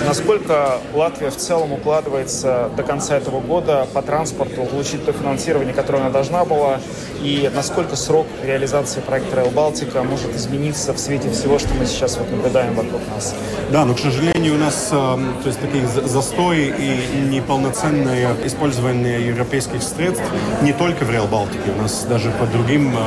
[0.07, 5.99] насколько Латвия в целом укладывается до конца этого года по транспорту получить то финансирование, которое
[5.99, 6.81] она должна была,
[7.23, 12.17] и насколько срок реализации проекта Rail Балтика может измениться в свете всего, что мы сейчас
[12.17, 13.35] вот наблюдаем вокруг нас?
[13.71, 19.83] Да, но, к сожалению, у нас э, то есть, такие застои и неполноценное использование европейских
[19.83, 20.25] средств
[20.63, 21.71] не только в Rail Балтике.
[21.77, 23.01] У нас нас даже по другим э,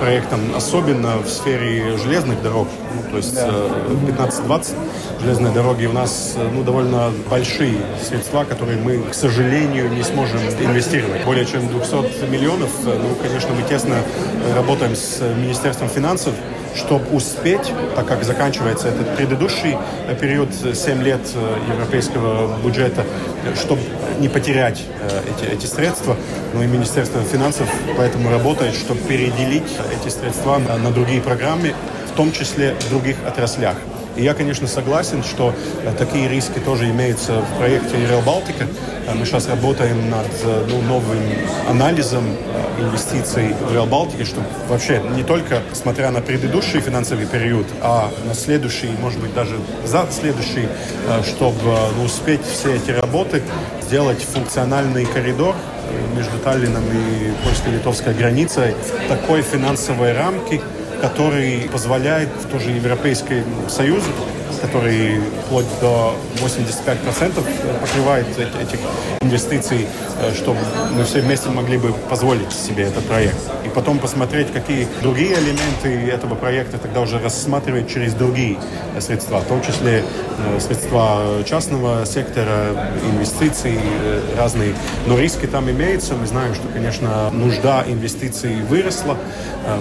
[0.00, 3.48] проектам, особенно в сфере железных дорог, ну, то есть да.
[3.48, 9.90] 15-20 э, железные дороги у нас э, ну, довольно большие средства, которые мы, к сожалению,
[9.90, 11.24] не сможем инвестировать.
[11.24, 13.96] Более чем 200 миллионов, ну, конечно, мы тесно
[14.54, 16.34] работаем с Министерством финансов,
[16.74, 19.76] чтобы успеть, так как заканчивается этот предыдущий
[20.20, 21.20] период 7 лет
[21.68, 23.04] европейского бюджета,
[23.60, 23.82] чтобы
[24.20, 24.84] не потерять
[25.26, 26.16] эти, эти средства,
[26.54, 31.74] но и Министерство финансов поэтому работает, чтобы переделить эти средства на другие программы,
[32.20, 33.76] том числе в других отраслях.
[34.14, 38.66] И я, конечно, согласен, что э, такие риски тоже имеются в проекте Rail Балтика.
[39.06, 41.18] Э, мы сейчас работаем над э, ну, новым
[41.66, 42.24] анализом
[42.78, 48.34] инвестиций в Rail Балтике, чтобы вообще не только смотря на предыдущий финансовый период, а на
[48.34, 49.56] следующий, может быть, даже
[49.86, 50.68] за следующий,
[51.24, 53.42] чтобы ну, успеть все эти работы,
[53.80, 55.54] сделать функциональный коридор
[56.14, 58.74] между Таллином и польско-литовской границей
[59.08, 60.60] такой финансовой рамки,
[61.00, 64.10] который позволяет тоже Европейскому Союзу
[64.60, 68.78] который вплоть до 85% покрывает этих
[69.20, 69.86] инвестиций,
[70.34, 70.58] чтобы
[70.96, 73.36] мы все вместе могли бы позволить себе этот проект.
[73.64, 78.58] И потом посмотреть, какие другие элементы этого проекта тогда уже рассматривать через другие
[78.98, 80.02] средства, в том числе
[80.38, 83.78] э, средства частного сектора, инвестиций
[84.36, 84.74] разные.
[85.06, 86.14] Но риски там имеются.
[86.14, 89.16] Мы знаем, что, конечно, нужда инвестиций выросла.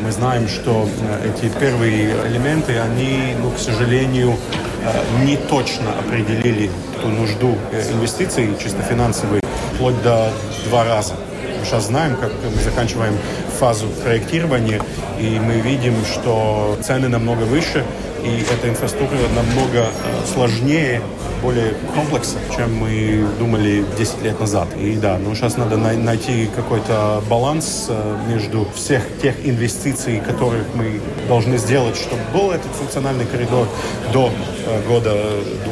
[0.03, 0.87] Мы знаем, что
[1.23, 4.35] эти первые элементы, они, ну, к сожалению,
[4.83, 6.69] э, не точно определили
[7.01, 9.39] ту нужду э, инвестиций чисто финансовой
[9.79, 10.29] вплоть до
[10.65, 11.13] два раза.
[11.57, 13.17] Мы сейчас знаем, как мы заканчиваем
[13.57, 14.81] фазу проектирования,
[15.17, 17.85] и мы видим, что цены намного выше,
[18.23, 21.01] и эта инфраструктура намного э, сложнее,
[21.41, 24.67] более комплексна, чем мы думали 10 лет назад.
[24.77, 31.01] И да, ну сейчас надо найти какой-то баланс э, между всех тех инвестиций, которых мы
[31.27, 33.67] должны сделать, чтобы был этот функциональный коридор
[34.13, 34.31] до
[34.65, 35.15] э, года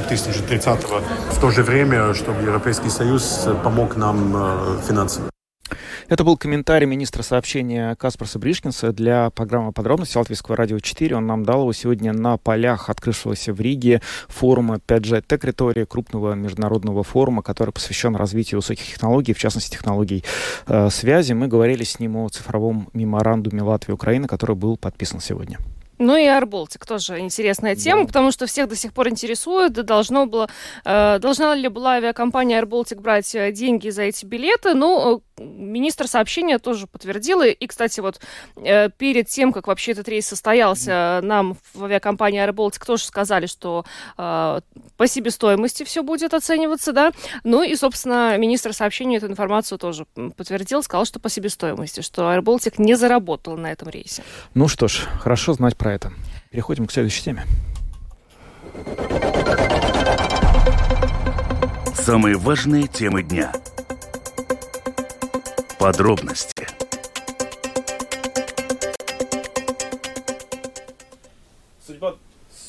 [0.08, 0.80] 2030
[1.32, 5.30] в то же время, чтобы Европейский Союз помог нам финансово.
[6.10, 11.18] Это был комментарий министра сообщения Каспарса Бришкинса для программы «Подробности» Латвийского радио 4.
[11.18, 17.04] Он нам дал его сегодня на полях открывшегося в Риге форума 5G Territory, крупного международного
[17.04, 20.24] форума, который посвящен развитию высоких технологий, в частности, технологий
[20.68, 21.34] э, связи.
[21.34, 25.58] Мы говорили с ним о цифровом меморандуме Латвии и Украины, который был подписан сегодня.
[26.00, 28.08] Ну и Арболтик тоже интересная тема, да.
[28.08, 30.48] потому что всех до сих пор интересует, должно было,
[30.86, 34.74] э, должна ли была авиакомпания Арболтик брать э, деньги за эти билеты.
[34.74, 37.46] Ну, министр сообщения тоже подтвердила.
[37.46, 38.20] И, кстати, вот
[38.56, 43.86] э, перед тем, как вообще этот рейс состоялся, нам в авиакомпании Арболтик тоже сказали, что
[44.18, 44.60] э,
[44.98, 47.12] по себестоимости все будет оцениваться, да.
[47.44, 52.80] Ну и, собственно, министр сообщения эту информацию тоже подтвердил, сказал, что по себестоимости, что Арболтик
[52.80, 54.24] не заработал на этом рейсе.
[54.54, 56.12] Ну что ж, хорошо знать про это.
[56.50, 57.46] Переходим к следующей теме.
[61.96, 63.52] Самые важные темы дня.
[65.88, 66.68] Подробности.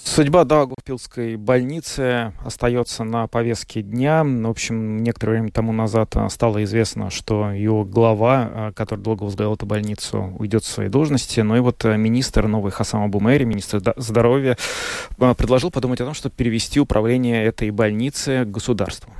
[0.05, 4.23] Судьба Даугавпилской больницы остается на повестке дня.
[4.23, 9.25] В общем, некоторое время тому назад а, стало известно, что ее глава, а, который долго
[9.25, 11.41] возглавлял эту больницу, уйдет с своей должности.
[11.41, 14.57] Но и вот а, министр новый Хасан Абумери, министр здоровья,
[15.17, 19.13] предложил подумать о том, чтобы перевести управление этой больницы к государству.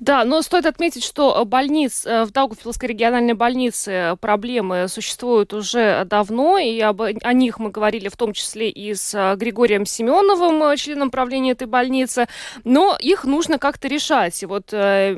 [0.00, 6.58] Да, но стоит отметить, что больниц, э, в Даугавпилской региональной больнице проблемы существуют уже давно,
[6.58, 10.76] и об, о них мы говорили в том числе и с Григорием Семеновым, новым э,
[10.76, 12.26] членом правления этой больницы,
[12.64, 14.42] но их нужно как-то решать.
[14.42, 15.14] И вот э,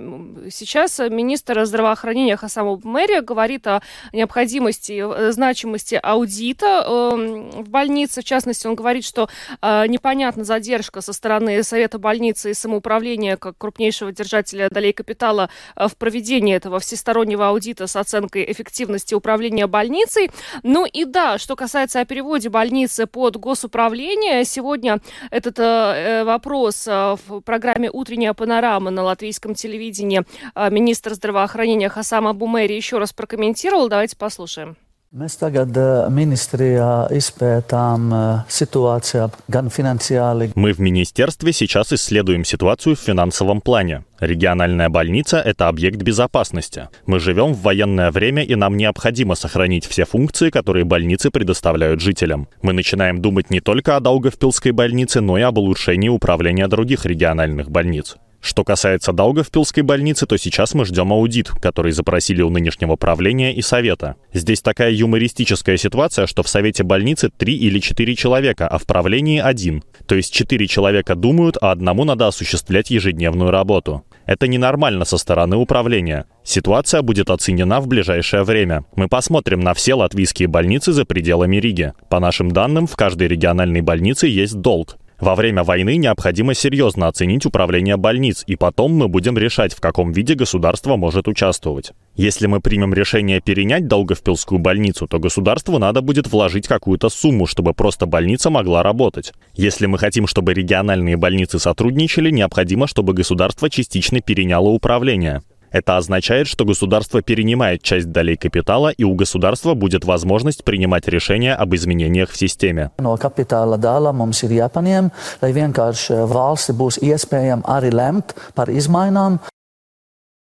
[0.50, 3.82] сейчас министр здравоохранения Хасамов Мэрия говорит о
[4.12, 8.22] необходимости, э, значимости аудита э, в больнице.
[8.22, 9.28] В частности, он говорит, что
[9.60, 15.88] э, непонятна задержка со стороны Совета больницы и самоуправления как крупнейшего держателя долей капитала э,
[15.88, 20.30] в проведении этого всестороннего аудита с оценкой эффективности управления больницей.
[20.62, 26.86] Ну и да, что касается о переводе больницы под госуправление, сегодня этот э, э, вопрос
[26.86, 30.24] э, в программе «Утренняя панорама» на латвийском телевидении
[30.70, 33.88] министр здравоохранения Хасам Абумери еще раз прокомментировал.
[33.88, 34.76] Давайте послушаем.
[35.08, 35.72] Mēs tagad
[36.12, 38.10] ministrijā izpētām
[38.44, 40.52] ситуацию gan финансиально.
[40.54, 44.04] Мы в министерстве сейчас исследуем ситуацию в финансовом плане.
[44.20, 46.90] Региональная больница– это объект безопасности.
[47.06, 52.46] Мы живем в военное время, и нам необходимо сохранить все функции, которые больницы предоставляют жителям.
[52.60, 57.70] Мы начинаем думать не только о Даугавпилской больнице, но и об улучшении управления других региональных
[57.70, 58.16] больниц.
[58.40, 63.62] Что касается Даугавпилской больницы, то сейчас мы ждем аудит, который запросили у нынешнего правления и
[63.62, 64.14] совета.
[64.32, 69.40] Здесь такая юмористическая ситуация, что в совете больницы три или четыре человека, а в правлении
[69.40, 69.82] один.
[70.06, 74.04] То есть четыре человека думают, а одному надо осуществлять ежедневную работу.
[74.24, 76.26] Это ненормально со стороны управления.
[76.44, 78.84] Ситуация будет оценена в ближайшее время.
[78.94, 81.92] Мы посмотрим на все латвийские больницы за пределами Риги.
[82.08, 84.96] По нашим данным, в каждой региональной больнице есть долг.
[85.20, 90.12] Во время войны необходимо серьезно оценить управление больниц, и потом мы будем решать, в каком
[90.12, 91.90] виде государство может участвовать.
[92.14, 97.74] Если мы примем решение перенять Долговпилскую больницу, то государству надо будет вложить какую-то сумму, чтобы
[97.74, 99.32] просто больница могла работать.
[99.54, 105.42] Если мы хотим, чтобы региональные больницы сотрудничали, необходимо, чтобы государство частично переняло управление.
[105.70, 111.54] Это означает, что государство перенимает часть долей капитала, и у государства будет возможность принимать решения
[111.54, 112.90] об изменениях в системе.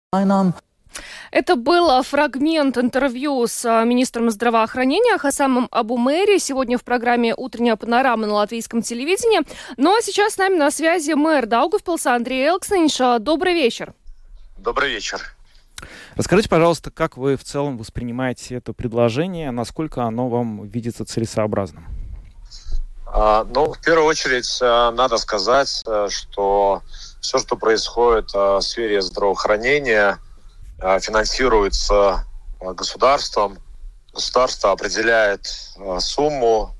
[0.09, 0.53] Izmaiņām.
[1.32, 8.26] Это был фрагмент интервью с а, министром здравоохранения Хасамом Абумери сегодня в программе «Утренняя панорама»
[8.26, 9.41] на латвийском телевидении.
[9.78, 13.20] Ну а сейчас с нами на связи мэр Даугавпилса Андрей Элкснинш.
[13.20, 13.93] Добрый вечер.
[14.60, 15.22] Добрый вечер.
[16.16, 21.86] Расскажите, пожалуйста, как вы в целом воспринимаете это предложение, насколько оно вам видится целесообразным?
[23.05, 26.84] А, ну, в первую очередь, а, надо сказать, а, что
[27.22, 30.20] все, что происходит в сфере здравоохранения,
[30.78, 32.26] финансируется
[32.62, 33.60] государством.
[34.14, 35.45] Государство определяет
[35.99, 36.74] сумму,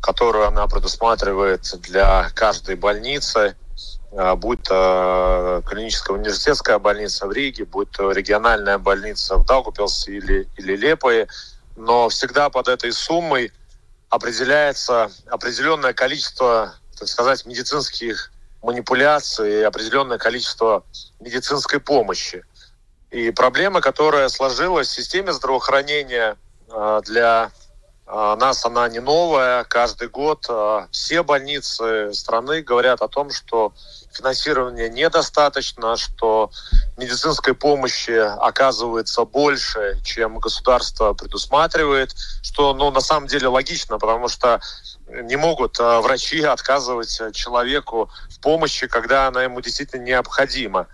[0.00, 3.56] которую она предусматривает для каждой больницы.
[4.14, 10.48] А, будь то клиническая университетская больница в Риге, будь то региональная больница в Даугупилсе или,
[10.56, 11.28] или Лепое,
[11.76, 13.52] но всегда под этой суммой
[14.10, 18.30] определяется определенное количество, так сказать, медицинских
[18.62, 20.84] манипуляций, определенное количество
[21.18, 22.44] медицинской помощи.
[23.10, 26.36] И проблема, которая сложилась в системе здравоохранения
[26.70, 27.50] а, для
[28.06, 29.64] а, нас она не новая.
[29.64, 30.46] Каждый год
[30.90, 33.72] все больницы страны говорят о том, что
[34.12, 36.50] финансирования недостаточно, что
[36.96, 44.60] медицинской помощи оказывается больше, чем государство предусматривает, что ну, на самом деле логично, потому что
[45.08, 50.86] не могут а, врачи отказывать человеку в помощи, когда она ему действительно необходима.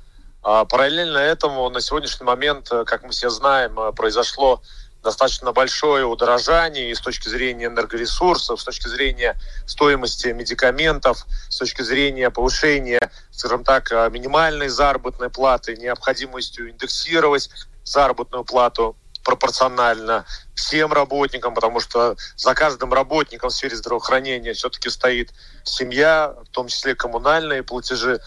[0.43, 4.62] А параллельно этому на сегодняшний момент, как мы все знаем, произошло
[5.03, 11.82] достаточно большое удорожание и с точки зрения энергоресурсов, с точки зрения стоимости медикаментов, с точки
[11.82, 17.51] зрения повышения, скажем так, э, минимальной заработной платы, необходимостью индексировать
[17.84, 20.24] заработную плату пропорционально
[20.55, 25.32] всем работникам, потому что за каждым работником в сфере здравоохранения все-таки стоит
[25.64, 28.20] семья, в том числе коммунальные платежи.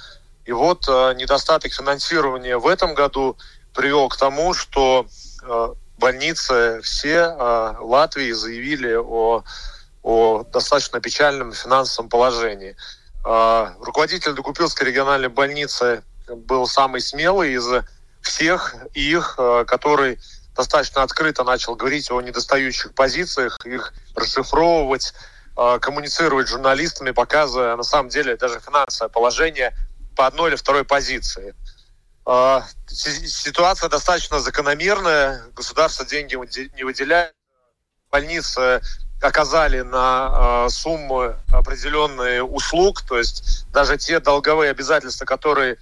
[0.45, 3.37] И вот э, недостаток финансирования в этом году
[3.73, 5.07] привел к тому, что
[5.43, 9.43] э, больницы все э, Латвии заявили о,
[10.03, 12.75] о достаточно печальном финансовом положении.
[13.23, 17.67] Э, руководитель Докупилской региональной больницы был самый смелый из
[18.21, 20.19] всех их, э, который
[20.55, 25.13] достаточно открыто начал говорить о недостающих позициях, их расшифровывать,
[25.55, 29.73] коммуницировать с журналистами, показывая на самом деле даже финансовое положение
[30.15, 31.53] по одной или второй позиции.
[32.25, 35.43] А, ситуация достаточно закономерная.
[35.55, 36.35] Государство деньги
[36.75, 37.33] не выделяет.
[38.11, 38.81] Больницы
[39.21, 45.77] оказали на а, сумму определенные услуг, то есть даже те долговые обязательства, которые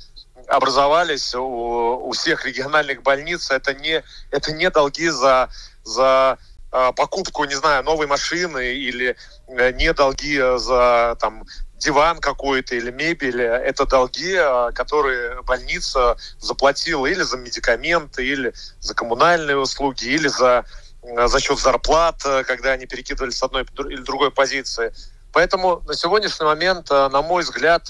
[0.48, 5.50] образовались у, у всех региональных больниц, это не, это не долги за,
[5.84, 6.38] за
[6.72, 9.16] а, покупку, не знаю, новой машины или
[9.48, 11.46] э, не долги за там,
[11.80, 18.94] диван какой-то или мебель, это долги, а, которые больница заплатила или за медикаменты, или за
[18.94, 20.66] коммунальные услуги, или за,
[21.04, 24.94] а, за счет зарплат, когда они перекидывали с одной или другой позиции.
[25.32, 27.88] Поэтому на сегодняшний момент, на мой взгляд,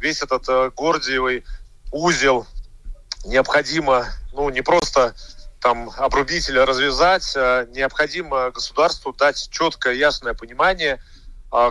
[0.00, 1.44] весь этот гордиевый
[1.92, 2.44] узел
[3.24, 5.14] необходимо, ну, не просто
[5.60, 7.36] там обрубить или развязать,
[7.70, 11.00] необходимо государству дать четкое, ясное понимание–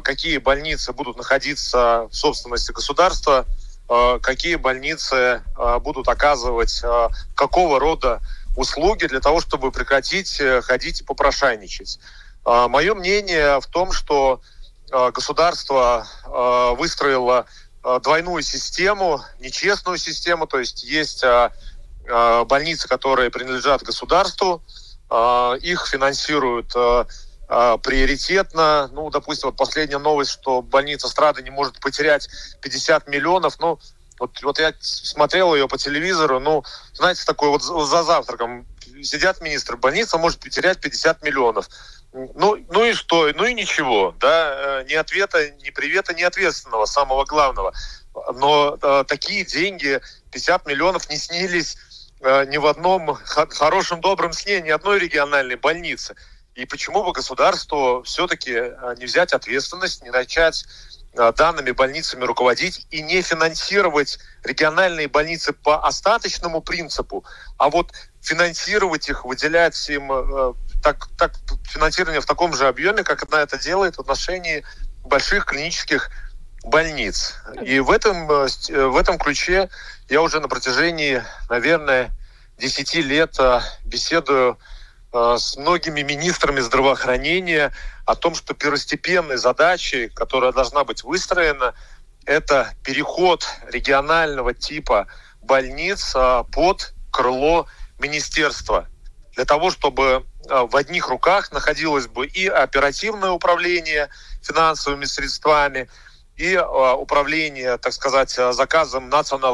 [0.04, 3.48] какие больницы будут находиться в собственности государства,
[3.90, 6.82] а, какие больницы а, будут оказывать
[7.36, 8.22] какого рода
[8.56, 12.00] услуги для того, чтобы прекратить э, ходить и попрошайничать.
[12.44, 14.42] Мое мнение в том, что
[14.90, 16.08] государство
[16.78, 17.46] выстроило
[18.02, 21.24] двойную систему, нечестную систему, то есть есть
[22.04, 24.64] больницы, которые принадлежат государству,
[25.62, 26.76] их финансируют
[27.54, 28.90] а, приоритетно.
[28.94, 32.30] Ну, допустим, вот последняя новость, что больница Страды не может потерять
[32.62, 33.60] 50 миллионов.
[33.60, 33.78] Ну,
[34.20, 38.66] вот, вот я смотрел ее по телевизору, ну, знаете, такой вот за завтраком
[39.02, 41.68] сидят министры, больница может потерять 50 миллионов.
[42.14, 43.30] Ну, ну и что?
[43.36, 47.74] Ну и ничего, да, э, ни ответа, ни привета, ни ответственного, самого главного.
[48.34, 50.00] Но э, такие деньги,
[50.32, 51.76] 50 миллионов, не снились
[52.22, 56.16] э, ни в одном хорошем, добром сне ни одной региональной больницы.
[56.56, 60.66] И почему бы государству все-таки а, не взять ответственность, не начать
[61.16, 67.24] а, данными больницами руководить и не финансировать региональные больницы по остаточному принципу,
[67.58, 71.34] а вот финансировать их, выделять им э, так, так,
[71.64, 74.64] финансирование в таком же объеме, как она это делает в отношении
[75.04, 76.12] больших клинических
[76.64, 77.36] больниц.
[77.64, 79.70] И в этом, э, э, в этом ключе
[80.08, 82.12] я уже на протяжении, наверное,
[82.58, 83.38] 10 лет
[83.84, 84.56] беседую Э,
[85.14, 87.74] с многими министрами здравоохранения
[88.06, 91.74] о том, что первостепенной задачей, которая должна быть выстроена,
[92.26, 95.08] это переход регионального типа
[95.42, 97.68] больниц э, под крыло
[98.00, 98.88] министерства.
[99.36, 104.10] Для того, чтобы в одних руках находилось бы и оперативное управление
[104.42, 105.88] финансовыми средствами,
[106.36, 109.54] и управление, так сказать, заказом Национальной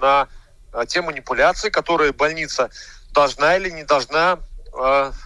[0.00, 0.28] на
[0.86, 2.70] те манипуляции, которые больница
[3.12, 4.38] должна или не должна,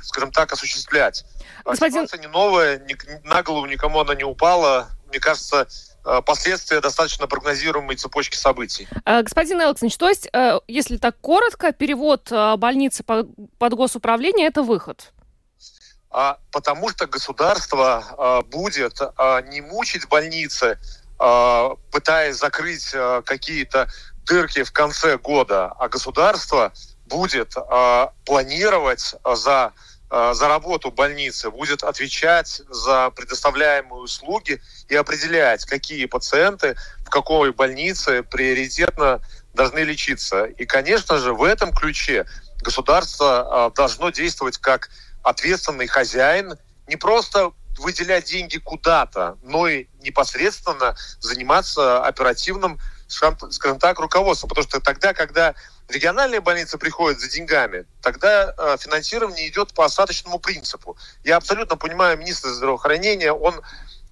[0.02, 1.24] скажем так, осуществлять.
[1.64, 2.06] Господин...
[2.06, 2.82] Ситуация не новая,
[3.24, 4.88] на голову никому она не упала.
[5.08, 5.68] Мне кажется,
[6.06, 8.86] Э, последствия достаточно прогнозируемой цепочки событий.
[9.04, 15.12] Э, господин Элксович, то есть, э, если так коротко, перевод больницы под госуправление– это выход?
[16.10, 19.00] А, потому что государство будет
[19.50, 20.78] не мучить больницы,
[21.18, 22.94] пытаясь закрыть
[23.26, 23.88] какие-то
[24.24, 26.72] дырки в конце года, а государство
[27.06, 27.54] будет
[28.24, 29.72] планировать за
[30.08, 37.52] Э, за работу больницы, будет отвечать за предоставляемые услуги и определять, какие пациенты в какой
[37.52, 39.20] больнице приоритетно
[39.52, 40.44] должны лечиться.
[40.44, 42.24] И, конечно же, в этом ключе
[42.62, 44.90] государство должно действовать как
[45.22, 46.54] ответственный хозяин,
[46.86, 52.78] не просто выделять деньги куда-то, но и непосредственно заниматься оперативным,
[53.08, 54.48] скажем так, руководством.
[54.48, 55.54] Потому что тогда, когда
[55.88, 60.96] региональные больницы приходят за деньгами, тогда э, финансирование идет по остаточному принципу.
[61.24, 63.62] Я абсолютно понимаю министра здравоохранения, он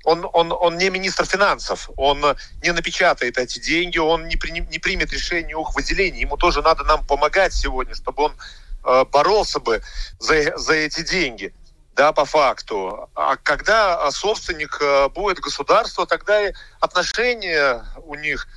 [0.04, 2.22] он, он, он не министр финансов, он
[2.62, 6.20] не напечатает эти деньги, он не, при, не примет решение о их выделении.
[6.20, 8.36] Ему тоже надо нам помогать сегодня, чтобы он
[8.84, 9.82] э, боролся бы
[10.18, 11.54] за, за эти деньги.
[11.94, 13.08] Да, по факту.
[13.14, 18.48] А когда собственник э, будет государство, тогда и отношения у них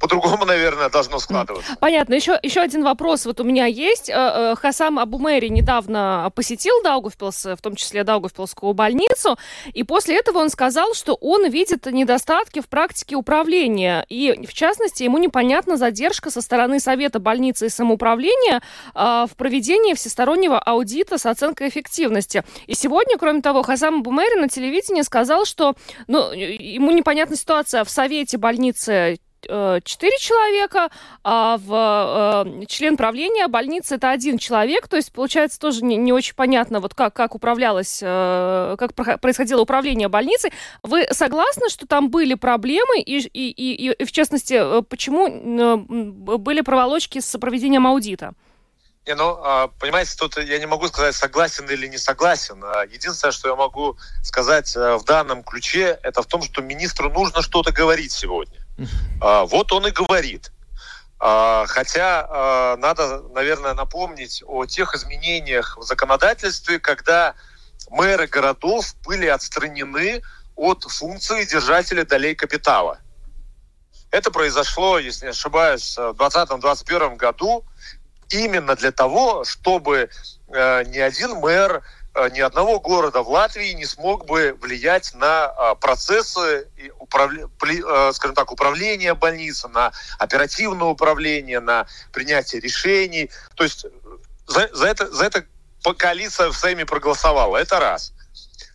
[0.00, 1.76] по-другому, наверное, должно складываться.
[1.78, 2.14] Понятно.
[2.14, 4.08] Еще, еще один вопрос вот у меня есть.
[4.08, 9.38] Э, э, Хасам Абумери недавно посетил Даугавпилс, в том числе Даугавпилскую больницу,
[9.72, 14.04] и после этого он сказал, что он видит недостатки в практике управления.
[14.08, 18.62] И, в частности, ему непонятна задержка со стороны Совета больницы и самоуправления
[18.94, 22.42] э, в проведении всестороннего аудита с оценкой эффективности.
[22.66, 25.74] И сегодня, кроме того, Хасам Абумери на телевидении сказал, что
[26.06, 29.18] ну, ему непонятна ситуация в Совете больницы
[29.50, 30.90] 4 э, человека,
[31.24, 36.12] а в э, член правления больницы это один человек, то есть получается тоже не, не
[36.12, 40.52] очень понятно, вот как, как управлялось, э, как происходило управление больницей.
[40.82, 47.18] Вы согласны, что там были проблемы и, и, и, и в частности, почему были проволочки
[47.20, 48.34] с проведением аудита?
[49.06, 52.62] Не, ну, а, понимаете, тут я не могу сказать, согласен или не согласен.
[52.62, 57.42] А единственное, что я могу сказать в данном ключе, это в том, что министру нужно
[57.42, 58.60] что-то говорить сегодня.
[59.20, 60.52] А, вот он и говорит.
[61.18, 67.34] А, хотя а, надо, наверное, напомнить о тех изменениях в законодательстве, когда
[67.90, 70.22] мэры городов были отстранены
[70.56, 72.98] от функции держателя долей капитала.
[74.10, 77.64] Это произошло, если не ошибаюсь, в 2020-2021 году
[78.30, 80.10] именно для того, чтобы
[80.48, 81.82] э, ни один мэр
[82.32, 88.50] ни одного города в Латвии не смог бы влиять на а, процессы, э, скажем так,
[88.50, 93.30] управления больницы, на оперативное управление, на принятие решений.
[93.54, 93.88] То есть э,
[94.46, 95.44] за, за, это, за это
[95.96, 97.56] коалиция в Сейме проголосовала.
[97.56, 98.12] Это раз.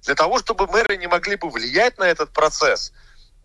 [0.03, 2.93] Для того, чтобы мэры не могли бы влиять на этот процесс,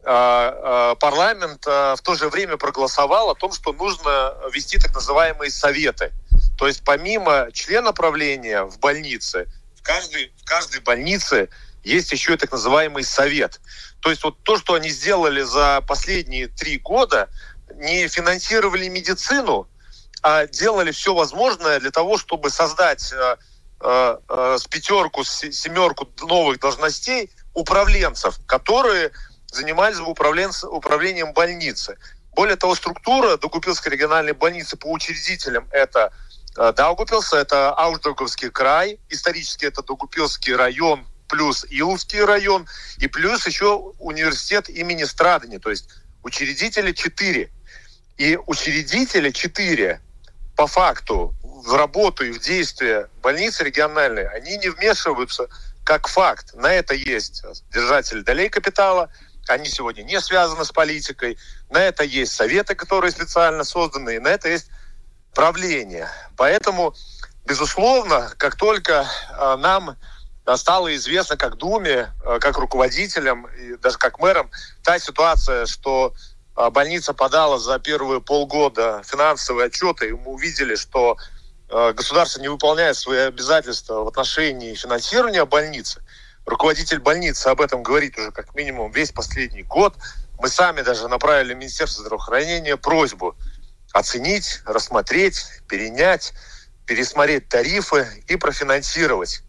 [0.02, 6.12] парламент в то же время проголосовал о том, что нужно ввести так называемые советы.
[6.56, 9.46] То есть помимо члена правления в больнице–
[9.80, 11.48] в каждой, в каждой больнице
[11.82, 13.60] есть еще и так называемый совет.
[14.00, 17.28] То есть вот то, что они сделали за последние три года,
[17.74, 19.68] не финансировали медицину,
[20.22, 23.36] а делали все возможное для того, чтобы создать э,
[23.80, 29.12] э, э, с пятерку, с семерку новых должностей управленцев, которые
[29.46, 31.96] занимались бы управлением больницы.
[32.34, 36.12] Более того, структура Докупилской региональной больницы по учредителям это
[36.54, 42.66] Даугупилс– это Аушдауговский край, исторически это Даугупилский район плюс Иловский район,
[42.98, 45.88] и плюс еще университет имени Страдани, то есть
[46.22, 47.50] учредители четыре.
[48.18, 50.00] И учредители четыре
[50.56, 55.48] по факту в работу и в действия больницы региональной, они не вмешиваются
[55.84, 56.52] как факт.
[56.54, 57.42] На это есть
[57.72, 59.10] держатель долей капитала,
[59.48, 61.38] они сегодня не связаны с политикой,
[61.70, 64.68] на это есть советы, которые специально созданы, и на это есть
[65.34, 66.10] правления.
[66.36, 66.94] Поэтому,
[67.46, 69.96] безусловно, как только э, нам
[70.56, 74.50] стало известно как Думе, э, как руководителям и даже как мэрам
[74.82, 76.14] та ситуация, что
[76.72, 81.16] больница подала за первые полгода финансовые отчеты, и мы увидели, что
[81.68, 86.02] государство не выполняет свои обязательства в отношении финансирования больницы.
[86.44, 89.94] Руководитель больницы об этом говорит уже как минимум весь последний год.
[90.40, 93.36] Мы сами даже направили в Министерство здравоохранения просьбу
[93.92, 96.32] оценить, рассмотреть, перенять,
[96.86, 99.42] пересмотреть тарифы и профинансировать.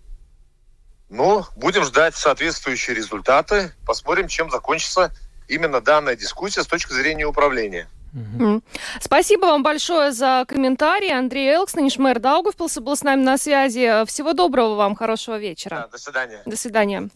[1.10, 3.74] Но будем ждать соответствующие результаты.
[3.86, 5.14] Посмотрим, чем закончится
[5.48, 7.90] именно данная дискуссия с точки зрения управления.
[8.14, 8.62] Mm.
[9.00, 11.14] Спасибо вам большое за комментарий.
[11.14, 14.06] Андрей Элкснич, мэр Даугавпилса, был с нами на связи.
[14.06, 15.76] Всего доброго вам, хорошего вечера.
[15.76, 16.42] Да, до свидания.
[16.46, 17.10] До свидания.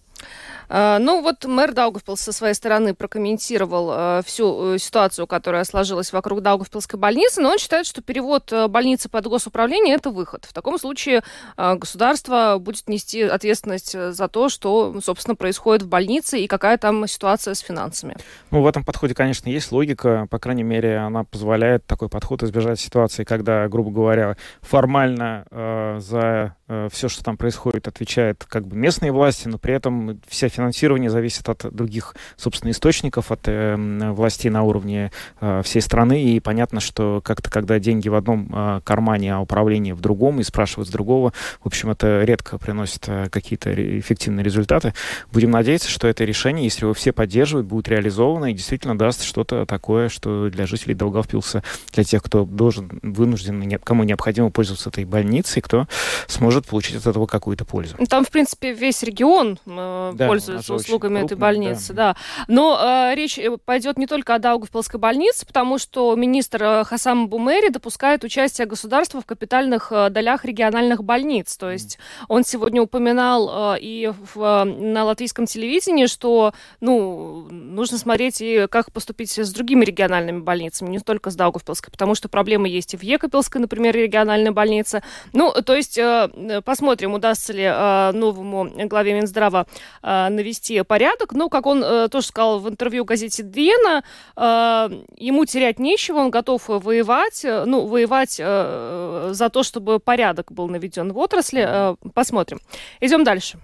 [0.70, 6.12] А, ну вот мэр Даугавпилс со своей стороны прокомментировал э, всю э, ситуацию, которая сложилась
[6.14, 10.46] вокруг Даугавпилской больницы, но он считает, что перевод э, больницы под госуправление– это выход.
[10.46, 11.24] В таком случае
[11.58, 17.54] государство будет нести ответственность за то, что, собственно, происходит в больнице и какая там ситуация
[17.54, 18.16] с финансами.
[18.52, 20.28] Ну, в этом подходе, конечно, есть логика.
[20.30, 26.56] По крайней мере, она позволяет такой подход избежать ситуации, когда, грубо говоря, формально э, за
[26.65, 31.10] э, все, что там происходит, отвечают как бы местные власти, но при этом вся финансирование
[31.10, 33.76] зависит от других, собственно, источников, от э,
[34.12, 35.12] властей на уровне
[35.42, 36.24] э, всей страны.
[36.24, 40.44] И понятно, что как-то, когда деньги в одном э, кармане, а управление в другом, и
[40.44, 44.94] спрашивают с другого, в общем, это редко приносит э, какие-то эффективные результаты.
[45.32, 49.66] Будем надеяться, что это решение, если его все поддерживают, будет реализовано и действительно даст что-то
[49.68, 51.64] такое, что для жителей Долгопилса,
[51.94, 55.88] для тех, кто должен, вынужден, кому необходимо пользоваться этой больницей, кто
[56.28, 57.98] сможет получить от этого какую-то пользу.
[58.10, 62.14] Там, в принципе, весь регион э, да, пользуется услугами крупный, этой больницы, да.
[62.14, 62.46] да.
[62.48, 67.28] Но э, речь э, пойдет не только о Даугавпилской больнице, потому что министр э, Хасам
[67.28, 71.58] Бумери допускает участие государства в капитальных э, долях региональных больниц.
[71.58, 72.26] То есть mm.
[72.30, 78.92] он сегодня упоминал э, и в, на латвийском телевидении, что ну, нужно смотреть и как
[78.92, 83.04] поступить с другими региональными больницами, не только с Даугавпилской, потому что проблемы есть и в
[83.04, 85.04] Екапилской, например, региональной больнице.
[85.34, 86.30] Ну, то есть э,
[86.64, 89.68] посмотрим, удастся ли э, новому главе Минздрава
[90.02, 91.34] э, навести порядок.
[91.34, 94.04] Но, как он э, тоже сказал в интервью газете Двена,
[94.36, 100.52] э, ему терять нечего, он готов воевать, э, ну, воевать э, за то, чтобы порядок
[100.52, 101.66] был наведен в отрасли.
[101.68, 102.60] Э, посмотрим.
[103.00, 103.60] Идем дальше.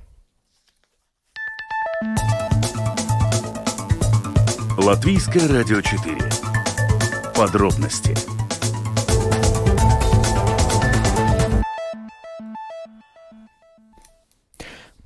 [4.78, 6.18] Латвийское радио 4.
[7.36, 8.41] Подробности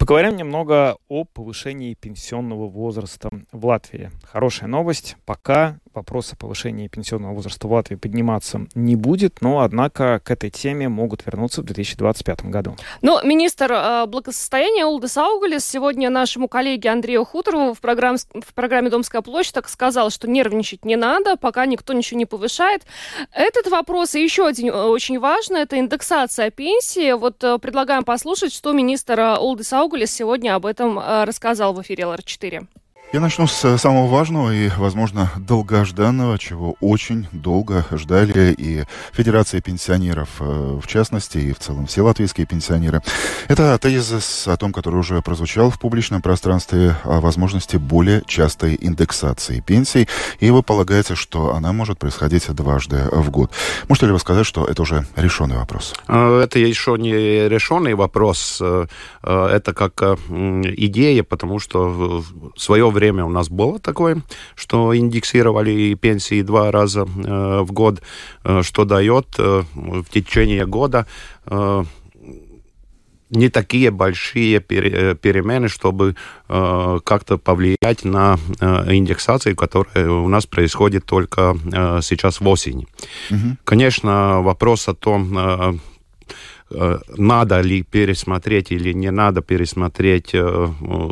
[0.05, 4.11] Поговорим немного о повышении пенсионного возраста в Латвии.
[4.23, 5.17] Хорошая новость.
[5.25, 10.49] Пока вопрос о повышении пенсионного возраста в Латвии подниматься не будет, но, однако, к этой
[10.49, 12.75] теме могут вернуться в 2025 году.
[13.01, 18.89] Но министр э, благосостояния Улдес Аугалис сегодня нашему коллеге Андрею Хуторову в, программ, в программе
[18.89, 22.83] «Домская площадь» так сказал, что нервничать не надо, пока никто ничего не повышает.
[23.31, 27.13] Этот вопрос и еще один э, очень важный, это индексация пенсии.
[27.13, 31.81] Вот э, предлагаем послушать, что министр э, Улдес Аугалис сегодня об этом э, рассказал в
[31.81, 32.67] эфире ЛР4.
[33.13, 38.83] Я начну с самого важного и, возможно, долгожданного, чего очень долго ждали и
[39.13, 43.01] Федерация пенсионеров, э, в частности, и в целом все латвийские пенсионеры.
[43.47, 49.61] Это тезис о том, который уже прозвучал в публичном пространстве, о возможности более частой индексации
[49.61, 53.51] пенсий, и вы полагаете, что она может происходить дважды в год.
[53.87, 55.93] Можете ли вы сказать, что это уже решенный вопрос?
[56.07, 58.87] Э, это еще не решенный вопрос, э,
[59.21, 64.23] это как идея, потому что в свое время у нас было такое,
[64.55, 68.01] что индексировали пенсии два раза э, в год,
[68.43, 71.05] э, что дает э, в течение года
[71.45, 71.83] э,
[73.29, 76.15] не такие большие перемены, чтобы
[76.47, 82.87] э, как-то повлиять на э, индексацию, которая у нас происходит только э, сейчас в осени.
[83.31, 83.57] Угу.
[83.63, 85.79] Конечно, вопрос о том,
[86.69, 90.67] надо ли пересмотреть или не надо пересмотреть э,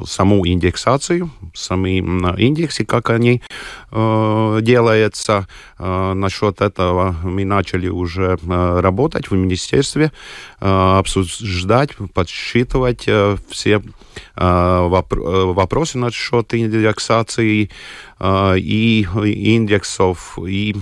[0.05, 1.99] саму индексацию, сами
[2.41, 3.41] индексы, как они
[3.91, 5.47] э, делаются.
[5.79, 10.11] Насчет этого мы начали уже работать в министерстве,
[10.59, 13.09] обсуждать, подсчитывать
[13.49, 13.81] все
[14.35, 17.69] вопросы насчет индексации
[18.21, 20.39] и индексов.
[20.47, 20.75] И,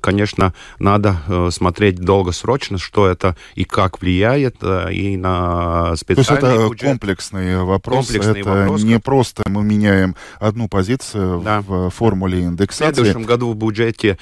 [0.00, 4.56] конечно, надо смотреть долгосрочно, что это и как влияет
[4.90, 6.90] и на специальный То есть это бюджет.
[6.90, 8.06] комплексный вопрос.
[8.06, 8.82] Комплексный это вопрос.
[8.82, 11.60] не просто мы меняем одну позицию да.
[11.60, 12.92] в формуле индексации.
[12.92, 14.18] В следующем году в бюджете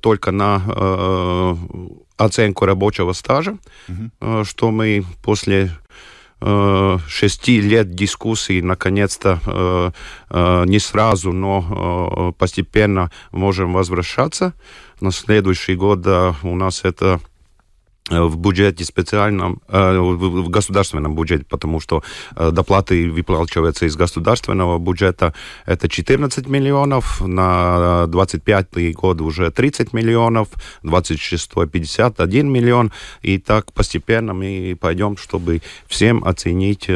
[0.00, 1.56] только на
[2.16, 3.58] оценку рабочего стажа,
[3.88, 4.44] угу.
[4.44, 5.85] что мы после Э,
[6.40, 9.90] шести лет дискуссий, наконец-то, э,
[10.30, 14.52] э, не сразу, но постепенно можем возвращаться.
[15.00, 17.20] На следующий год у нас это
[18.08, 22.02] в бюджете специальном, в государственном бюджете, потому что
[22.36, 25.34] доплаты выплачиваются из государственного бюджета.
[25.64, 30.48] Это 14 миллионов, на 25 год уже 30 миллионов,
[30.82, 32.92] 26 51 миллион.
[33.22, 36.88] И так постепенно мы пойдем, чтобы всем оценить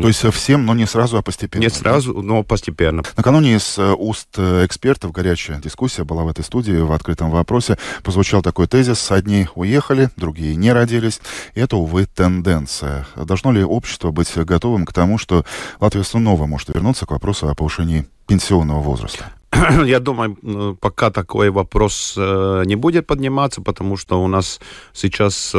[0.00, 1.62] то есть всем, но не сразу, а постепенно.
[1.62, 3.02] Не сразу, но постепенно.
[3.16, 7.76] Накануне из э, уст э, экспертов горячая дискуссия была в этой студии в открытом вопросе.
[8.02, 9.10] Прозвучал такой тезис.
[9.10, 11.20] Одни уехали, другие не родились.
[11.54, 13.06] И это, увы, тенденция.
[13.16, 15.44] Должно ли общество быть готовым к тому, что
[15.78, 19.32] Латвия снова может вернуться к вопросу о повышении пенсионного возраста?
[19.84, 24.58] Я думаю, пока такой вопрос э, не будет подниматься, потому что у нас
[24.94, 25.52] сейчас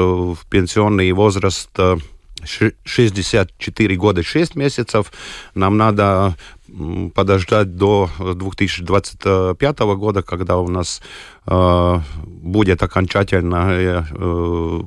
[0.49, 1.69] пенсионный возраст
[2.45, 5.11] 64 года 6 месяцев.
[5.55, 6.35] Нам надо
[7.13, 11.01] подождать до 2025 года, когда у нас
[11.45, 14.81] э, будет окончательное э,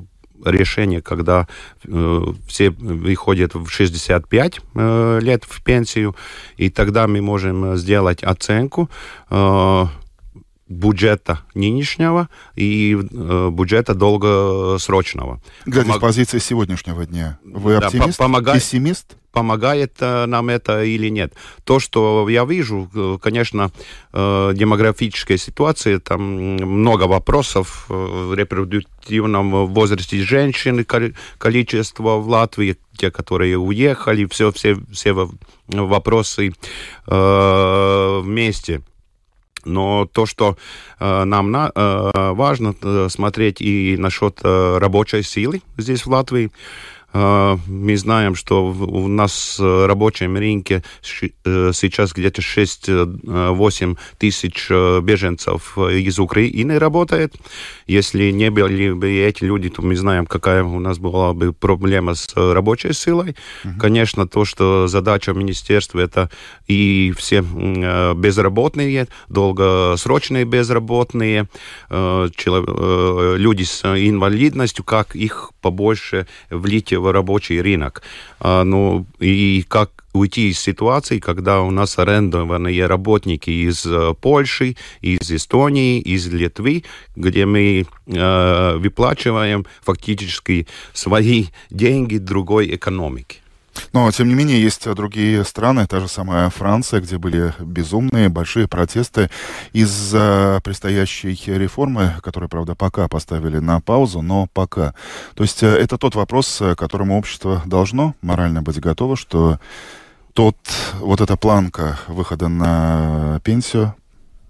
[0.45, 1.47] решение, когда
[1.85, 6.15] э, все выходят в 65 э, лет в пенсию,
[6.57, 8.89] и тогда мы можем сделать оценку
[9.29, 9.85] э,
[10.69, 15.41] бюджета нынешнего и э, бюджета долгосрочного.
[15.65, 15.97] Глядя Помог...
[15.97, 19.15] с позиции сегодняшнего дня, вы оптимист, да, помогает, пессимист?
[19.31, 21.33] Помогает э, нам это или нет?
[21.63, 23.71] То, что я вижу, э, конечно,
[24.13, 30.85] э, демографическая ситуация, там много вопросов в репродуктивном возрасте женщин,
[31.37, 35.13] количество в Латвии, те, которые уехали, все, все, все
[35.67, 36.53] вопросы
[37.07, 38.81] э, вместе.
[39.67, 40.57] Но то, что
[40.99, 46.51] э, нам на, э, важно э, смотреть и насчет э, рабочей силы здесь в Латвии,
[47.13, 50.83] мы знаем, что у нас в рабочем рынке
[51.21, 57.35] э, сейчас где-то 6-8 тысяч э, беженцев из Украины работает.
[57.87, 62.13] Если не были бы эти люди, то мы знаем, какая у нас была бы проблема
[62.13, 63.35] с рабочей силой.
[63.63, 63.79] Угу.
[63.79, 66.29] Конечно, то, что задача министерства, это
[66.67, 71.47] и все э, безработные, долгосрочные безработные,
[71.89, 78.01] люди с инвалидностью, как их побольше влить в рабочий рынок.
[78.39, 84.75] А, ну, и как уйти из ситуации, когда у нас арендованные работники из э, Польши,
[85.01, 86.83] из Эстонии, из Литвы,
[87.15, 93.37] где мы э, выплачиваем фактически свои деньги другой экономики.
[93.93, 98.67] Но, тем не менее, есть другие страны, та же самая Франция, где были безумные большие
[98.67, 99.29] протесты
[99.73, 104.93] из-за предстоящей реформы, которую, правда, пока поставили на паузу, но пока.
[105.35, 109.59] То есть э, это тот вопрос, к которому общество должно морально быть готово, что
[110.33, 110.57] тот,
[110.99, 113.95] вот эта планка выхода на пенсию,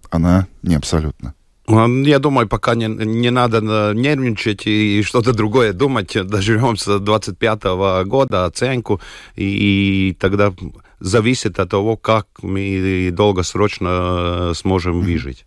[0.10, 1.34] она не абсолютно.
[1.70, 3.60] Я думаю, пока не, не надо
[3.94, 6.14] нервничать и что-то другое думать.
[6.28, 7.64] Дождемся 25
[8.06, 9.02] года оценку,
[9.36, 10.54] и, и тогда
[11.00, 15.46] зависит от того, как мы долгосрочно сможем выжить.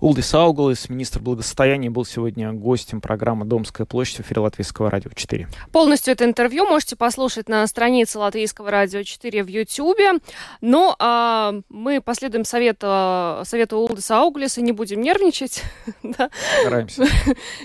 [0.00, 5.46] Улдис Аугалис, министр благосостояния, был сегодня гостем программы «Домская площадь» в эфире Латвийского радио 4.
[5.72, 10.12] Полностью это интервью можете послушать на странице Латвийского радио 4 в Ютьюбе.
[10.62, 15.64] Ну, а мы последуем совету, совету Улдиса Аугалиса, не будем нервничать.
[16.62, 17.04] Стараемся.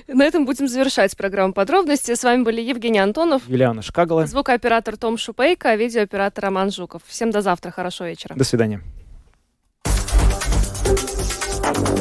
[0.07, 2.15] На этом будем завершать программу подробности.
[2.15, 7.01] С вами были Евгений Антонов, Юлиана Шкагала, звукооператор Том Шупейко, а видеооператор Роман Жуков.
[7.05, 8.35] Всем до завтра, хорошего вечера.
[8.35, 8.81] До свидания.